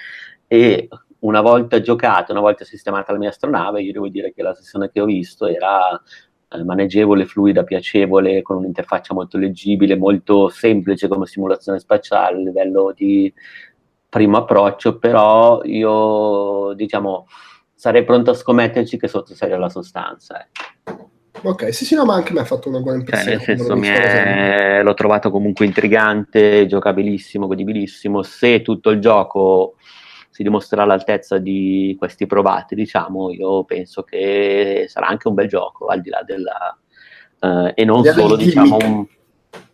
E 0.47 0.89
una 1.25 1.41
volta 1.41 1.81
giocata, 1.81 2.33
una 2.33 2.41
volta 2.41 2.65
sistemata 2.65 3.13
la 3.13 3.19
mia 3.19 3.31
astronave, 3.31 3.83
io 3.83 3.93
devo 3.93 4.09
dire 4.09 4.33
che 4.33 4.43
la 4.43 4.55
sessione 4.55 4.91
che 4.91 5.01
ho 5.01 5.07
visto 5.07 5.47
era 5.47 6.01
eh, 6.51 6.63
maneggevole, 6.63 7.25
fluida, 7.25 7.65
piacevole, 7.65 8.43
con 8.43 8.57
un'interfaccia 8.57 9.15
molto 9.15 9.39
leggibile, 9.39 9.97
molto 9.97 10.49
semplice 10.49 11.09
come 11.09 11.27
simulazione 11.27 11.79
spaziale 11.79 12.37
a 12.37 12.41
livello 12.41 12.93
di 12.95 13.33
primo 14.09 14.37
approccio, 14.37 14.99
però 14.99 15.63
io 15.65 16.75
diciamo 16.75 17.27
sarei 17.75 18.05
pronto 18.05 18.31
a 18.31 18.35
scommetterci 18.35 18.99
che 18.99 19.09
sotto 19.09 19.35
seria 19.35 19.59
la 19.59 19.71
sostanza. 19.71 20.41
Eh. 20.41 20.93
Ok, 21.43 21.75
sì, 21.75 21.87
sì, 21.87 21.95
no, 21.95 22.05
ma 22.05 22.15
anche 22.15 22.31
a 22.31 22.35
me 22.35 22.41
ha 22.41 22.45
fatto 22.45 22.69
una 22.69 22.81
buona 22.81 22.99
impressione. 22.99 23.39
Cioè, 23.39 23.57
nel 23.57 23.65
senso, 23.65 23.83
è... 23.83 24.83
l'ho 24.83 24.95
trovato 24.95 25.31
comunque 25.31 25.65
intrigante, 25.65 26.67
giocabilissimo, 26.67 27.47
godibilissimo. 27.47 28.23
Se 28.23 28.61
tutto 28.63 28.91
il 28.91 29.01
gioco 29.01 29.75
si 30.35 30.43
dimostrerà 30.43 30.83
all'altezza 30.83 31.39
di 31.39 31.95
questi 31.97 32.27
provati, 32.27 32.75
diciamo, 32.75 33.31
io 33.31 33.63
penso 33.63 34.03
che 34.03 34.87
sarà 34.89 35.07
anche 35.07 35.29
un 35.29 35.35
bel 35.35 35.47
gioco, 35.47 35.87
al 35.87 36.01
di 36.01 36.11
là 36.11 36.25
della... 36.27 36.77
Uh, 37.39 37.71
e 37.73 37.85
non 37.85 38.03
solo, 38.03 38.35
diciamo, 38.35 38.77
un... 38.83 39.07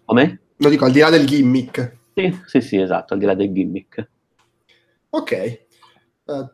Come? 0.04 0.40
Lo 0.56 0.68
dico, 0.68 0.84
al 0.84 0.90
di 0.90 1.00
là 1.00 1.08
del 1.08 1.24
gimmick. 1.24 1.96
Sì, 2.14 2.38
sì, 2.44 2.60
sì, 2.60 2.78
esatto, 2.78 3.14
al 3.14 3.20
di 3.20 3.24
là 3.24 3.32
del 3.32 3.50
gimmick. 3.50 4.06
Ok. 5.08 5.60
Uh, 6.26 6.50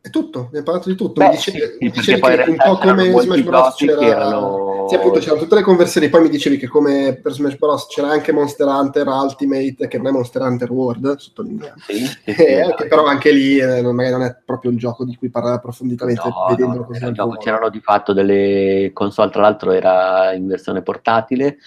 è 0.00 0.10
tutto, 0.10 0.46
abbiamo 0.46 0.64
parlato 0.64 0.88
di 0.88 0.96
tutto. 0.96 1.20
Beh, 1.20 1.28
mi 1.28 1.34
dicevi, 1.36 1.58
sì, 1.58 1.68
perché 1.68 1.90
dicevi 1.90 2.22
che 2.42 2.50
un 2.50 2.56
po' 2.56 2.78
come 2.78 3.10
Smash 3.12 3.42
Bros. 3.42 3.74
c'era... 3.76 3.96
che 3.96 4.06
erano- 4.06 4.75
Sì, 4.88 4.94
appunto, 4.94 5.18
c'erano 5.18 5.40
tutte 5.40 5.54
le 5.54 5.62
conversioni. 5.62 6.08
Poi 6.08 6.22
mi 6.22 6.28
dicevi 6.28 6.56
che 6.56 6.66
come 6.68 7.18
per 7.22 7.32
Smash 7.32 7.56
Bros. 7.56 7.86
c'era 7.86 8.08
anche 8.08 8.32
Monster 8.32 8.66
Hunter 8.66 9.06
Ultimate, 9.06 9.88
che 9.88 9.96
non 9.96 10.06
è 10.08 10.10
Monster 10.10 10.42
Hunter 10.42 10.70
World, 10.70 11.16
sottolineiamo. 11.16 11.78
Sì, 11.78 12.06
sì, 12.06 12.20
sì, 12.32 12.42
Eh, 12.42 12.74
però 12.88 13.04
anche 13.04 13.30
lì 13.32 13.58
eh, 13.58 13.82
magari 13.82 14.12
non 14.12 14.22
è 14.22 14.36
proprio 14.44 14.70
il 14.70 14.78
gioco 14.78 15.04
di 15.04 15.16
cui 15.16 15.28
parlare 15.30 15.56
approfonditamente 15.56 16.22
No, 16.22 16.46
vedendolo 16.48 16.80
no, 16.80 16.86
così 16.86 17.02
era 17.02 17.12
gioco- 17.12 17.36
c'erano 17.36 17.68
di 17.68 17.80
fatto 17.80 18.12
delle 18.12 18.90
console, 18.92 19.30
tra 19.30 19.42
l'altro 19.42 19.72
era 19.72 20.32
in 20.32 20.46
versione 20.46 20.82
portatile, 20.82 21.58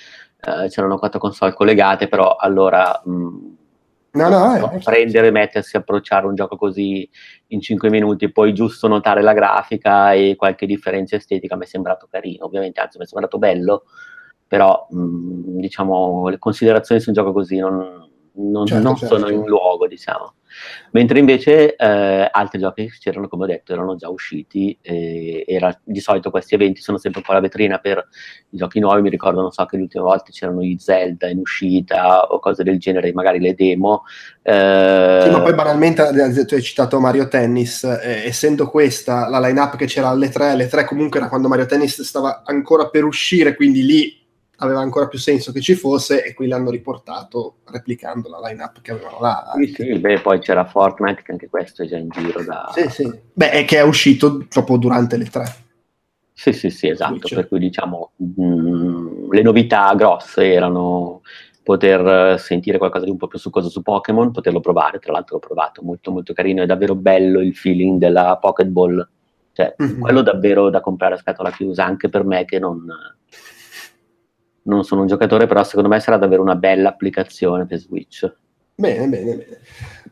eh, 0.41 0.67
c'erano 0.69 0.97
quattro 0.97 1.19
console 1.19 1.53
collegate, 1.53 2.07
però 2.07 2.35
allora 2.35 3.01
mh, 3.03 3.37
No, 4.11 4.27
no, 4.27 4.55
eh, 4.55 4.59
no, 4.59 4.79
prendere, 4.83 5.29
mettersi, 5.29 5.77
approcciare 5.77 6.25
un 6.25 6.33
gioco 6.33 6.55
così 6.57 7.07
in 7.47 7.61
5 7.61 7.89
minuti, 7.91 8.31
poi 8.31 8.53
giusto 8.53 8.87
notare 8.87 9.21
la 9.21 9.33
grafica 9.33 10.13
e 10.13 10.35
qualche 10.35 10.65
differenza 10.65 11.15
estetica 11.15 11.55
mi 11.55 11.65
è 11.65 11.67
sembrato 11.67 12.07
carino, 12.09 12.45
ovviamente, 12.45 12.79
anzi 12.79 12.97
mi 12.97 13.03
è 13.03 13.07
sembrato 13.07 13.37
bello, 13.37 13.83
però 14.47 14.87
mh, 14.89 15.59
diciamo 15.59 16.27
le 16.27 16.39
considerazioni 16.39 16.99
su 16.99 17.09
un 17.09 17.15
gioco 17.15 17.31
così 17.33 17.57
non, 17.57 18.08
non- 18.39 18.65
Certo, 18.65 18.83
non 18.83 18.95
certo, 18.95 19.15
sono 19.17 19.29
in 19.29 19.45
luogo, 19.45 19.87
diciamo. 19.87 20.33
Mentre 20.91 21.19
invece 21.19 21.75
eh, 21.75 22.27
altri 22.31 22.59
giochi 22.59 22.85
che 22.87 22.97
c'erano, 22.99 23.27
come 23.27 23.43
ho 23.43 23.47
detto, 23.47 23.71
erano 23.71 23.95
già 23.95 24.09
usciti. 24.09 24.77
e 24.81 25.43
era, 25.47 25.77
di 25.83 25.99
solito 25.99 26.31
questi 26.31 26.55
eventi 26.55 26.81
sono 26.81 26.97
sempre 26.97 27.19
un 27.19 27.25
po' 27.25 27.33
la 27.33 27.39
vetrina 27.39 27.77
per 27.77 28.07
i 28.49 28.57
giochi 28.57 28.79
nuovi. 28.79 29.01
Mi 29.01 29.09
ricordo, 29.09 29.41
non 29.41 29.51
so, 29.51 29.65
che 29.65 29.75
le 29.77 29.83
ultime 29.83 30.03
volte 30.03 30.31
c'erano 30.31 30.61
gli 30.63 30.75
Zelda 30.79 31.27
in 31.29 31.37
uscita 31.37 32.23
o 32.23 32.39
cose 32.39 32.63
del 32.63 32.79
genere, 32.79 33.13
magari 33.13 33.39
le 33.39 33.53
demo. 33.53 34.03
Eh, 34.41 35.19
Sì, 35.23 35.29
ma 35.29 35.41
poi 35.41 35.53
banalmente 35.53 36.07
eh, 36.09 36.45
tu 36.45 36.55
hai 36.55 36.61
citato 36.61 36.99
Mario 36.99 37.27
Tennis, 37.27 37.83
eh, 37.83 38.23
essendo 38.25 38.69
questa 38.69 39.29
la 39.29 39.39
line-up 39.39 39.75
che 39.75 39.85
c'era 39.85 40.09
alle 40.09 40.29
3, 40.29 40.49
alle 40.49 40.67
3 40.67 40.85
comunque 40.85 41.19
era 41.19 41.29
quando 41.29 41.47
Mario 41.47 41.67
Tennis 41.67 42.01
stava 42.01 42.41
ancora 42.43 42.89
per 42.89 43.03
uscire, 43.03 43.55
quindi 43.55 43.83
lì 43.85 44.18
aveva 44.59 44.79
ancora 44.81 45.07
più 45.07 45.17
senso 45.19 45.51
che 45.51 45.61
ci 45.61 45.75
fosse 45.75 46.23
e 46.23 46.33
qui 46.33 46.47
l'hanno 46.47 46.69
riportato 46.69 47.57
replicando 47.65 48.29
la 48.29 48.39
line-up 48.47 48.81
che 48.81 48.91
avevano 48.91 49.19
là. 49.19 49.51
sì, 49.55 49.73
sì, 49.73 49.97
beh, 49.99 50.19
poi 50.21 50.39
c'era 50.39 50.65
Fortnite, 50.65 51.21
che 51.23 51.31
anche 51.31 51.49
questo 51.49 51.83
è 51.83 51.87
già 51.87 51.97
in 51.97 52.09
giro 52.09 52.43
da... 52.43 52.69
Sì, 52.73 52.89
sì. 52.89 53.19
Beh, 53.33 53.51
è 53.51 53.65
che 53.65 53.77
è 53.77 53.83
uscito 53.83 54.45
proprio 54.49 54.77
durante 54.77 55.17
le 55.17 55.25
3. 55.25 55.45
Sì, 56.33 56.53
sì, 56.53 56.69
sì, 56.69 56.87
esatto, 56.87 57.15
Switch. 57.17 57.35
per 57.35 57.47
cui 57.49 57.59
diciamo 57.59 58.11
mh, 58.15 59.29
le 59.31 59.41
novità 59.41 59.93
grosse 59.93 60.53
erano 60.53 61.21
poter 61.63 62.39
sentire 62.39 62.77
qualcosa 62.77 63.03
di 63.05 63.11
un 63.11 63.17
po' 63.17 63.27
più 63.27 63.37
succoso 63.37 63.69
su 63.69 63.81
Pokémon, 63.81 64.31
poterlo 64.31 64.59
provare, 64.61 64.99
tra 64.99 65.11
l'altro 65.11 65.35
l'ho 65.35 65.45
provato, 65.45 65.81
molto 65.83 66.11
molto 66.11 66.33
carino, 66.33 66.63
è 66.63 66.65
davvero 66.65 66.95
bello 66.95 67.41
il 67.41 67.55
feeling 67.55 67.99
della 67.99 68.37
Pokéball, 68.41 69.07
cioè 69.53 69.75
Mhm. 69.77 69.99
quello 69.99 70.21
davvero 70.21 70.69
da 70.69 70.79
comprare 70.81 71.15
a 71.15 71.17
scatola 71.17 71.51
chiusa, 71.51 71.83
anche 71.85 72.07
per 72.09 72.23
me 72.23 72.45
che 72.45 72.57
non, 72.57 72.85
non 74.69 74.83
sono 74.83 75.01
un 75.01 75.07
giocatore, 75.07 75.47
però 75.47 75.63
secondo 75.63 75.89
me 75.89 75.99
sarà 75.99 76.17
davvero 76.17 76.41
una 76.41 76.55
bella 76.55 76.89
applicazione 76.89 77.65
per 77.65 77.79
Switch. 77.79 78.31
Bene, 78.75 79.07
bene, 79.07 79.35
bene. 79.35 79.59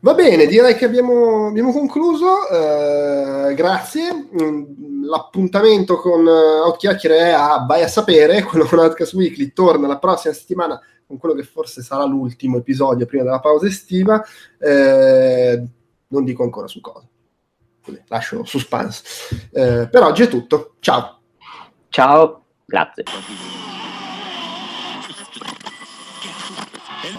Va 0.02 0.14
bene, 0.14 0.46
direi 0.46 0.76
che 0.76 0.86
abbiamo, 0.86 1.48
abbiamo 1.48 1.72
concluso. 1.72 2.50
eh, 2.50 3.54
grazie. 3.54 4.28
Mm, 4.42 5.06
L'appuntamento 5.06 5.96
con 5.98 6.28
eh, 6.28 6.60
Outchiacchiere 6.66 7.18
è 7.18 7.30
a 7.30 7.64
Vai 7.66 7.84
a 7.84 7.88
sapere. 7.88 8.44
Quello 8.46 8.66
con 8.66 8.80
Outcast 8.80 9.14
Weekly 9.14 9.54
torna 9.54 9.88
la 9.88 9.98
prossima 9.98 10.34
settimana 10.34 10.80
con 11.08 11.18
quello 11.18 11.36
che 11.36 11.44
forse 11.44 11.82
sarà 11.82 12.04
l'ultimo 12.04 12.58
episodio 12.58 13.06
prima 13.06 13.24
della 13.24 13.40
pausa 13.40 13.68
estiva. 13.68 14.22
Eh, 14.60 15.64
non 16.08 16.24
dico 16.26 16.44
ancora 16.44 16.68
su 16.68 16.82
cosa. 16.82 17.08
Così, 17.82 18.02
lascio 18.08 18.44
suspense. 18.44 19.04
Eh, 19.54 19.88
per 19.90 20.04
oggi 20.04 20.24
è 20.24 20.28
tutto. 20.28 20.76
Ciao. 20.80 21.20
Ciao, 21.88 22.44
grazie. 22.66 23.06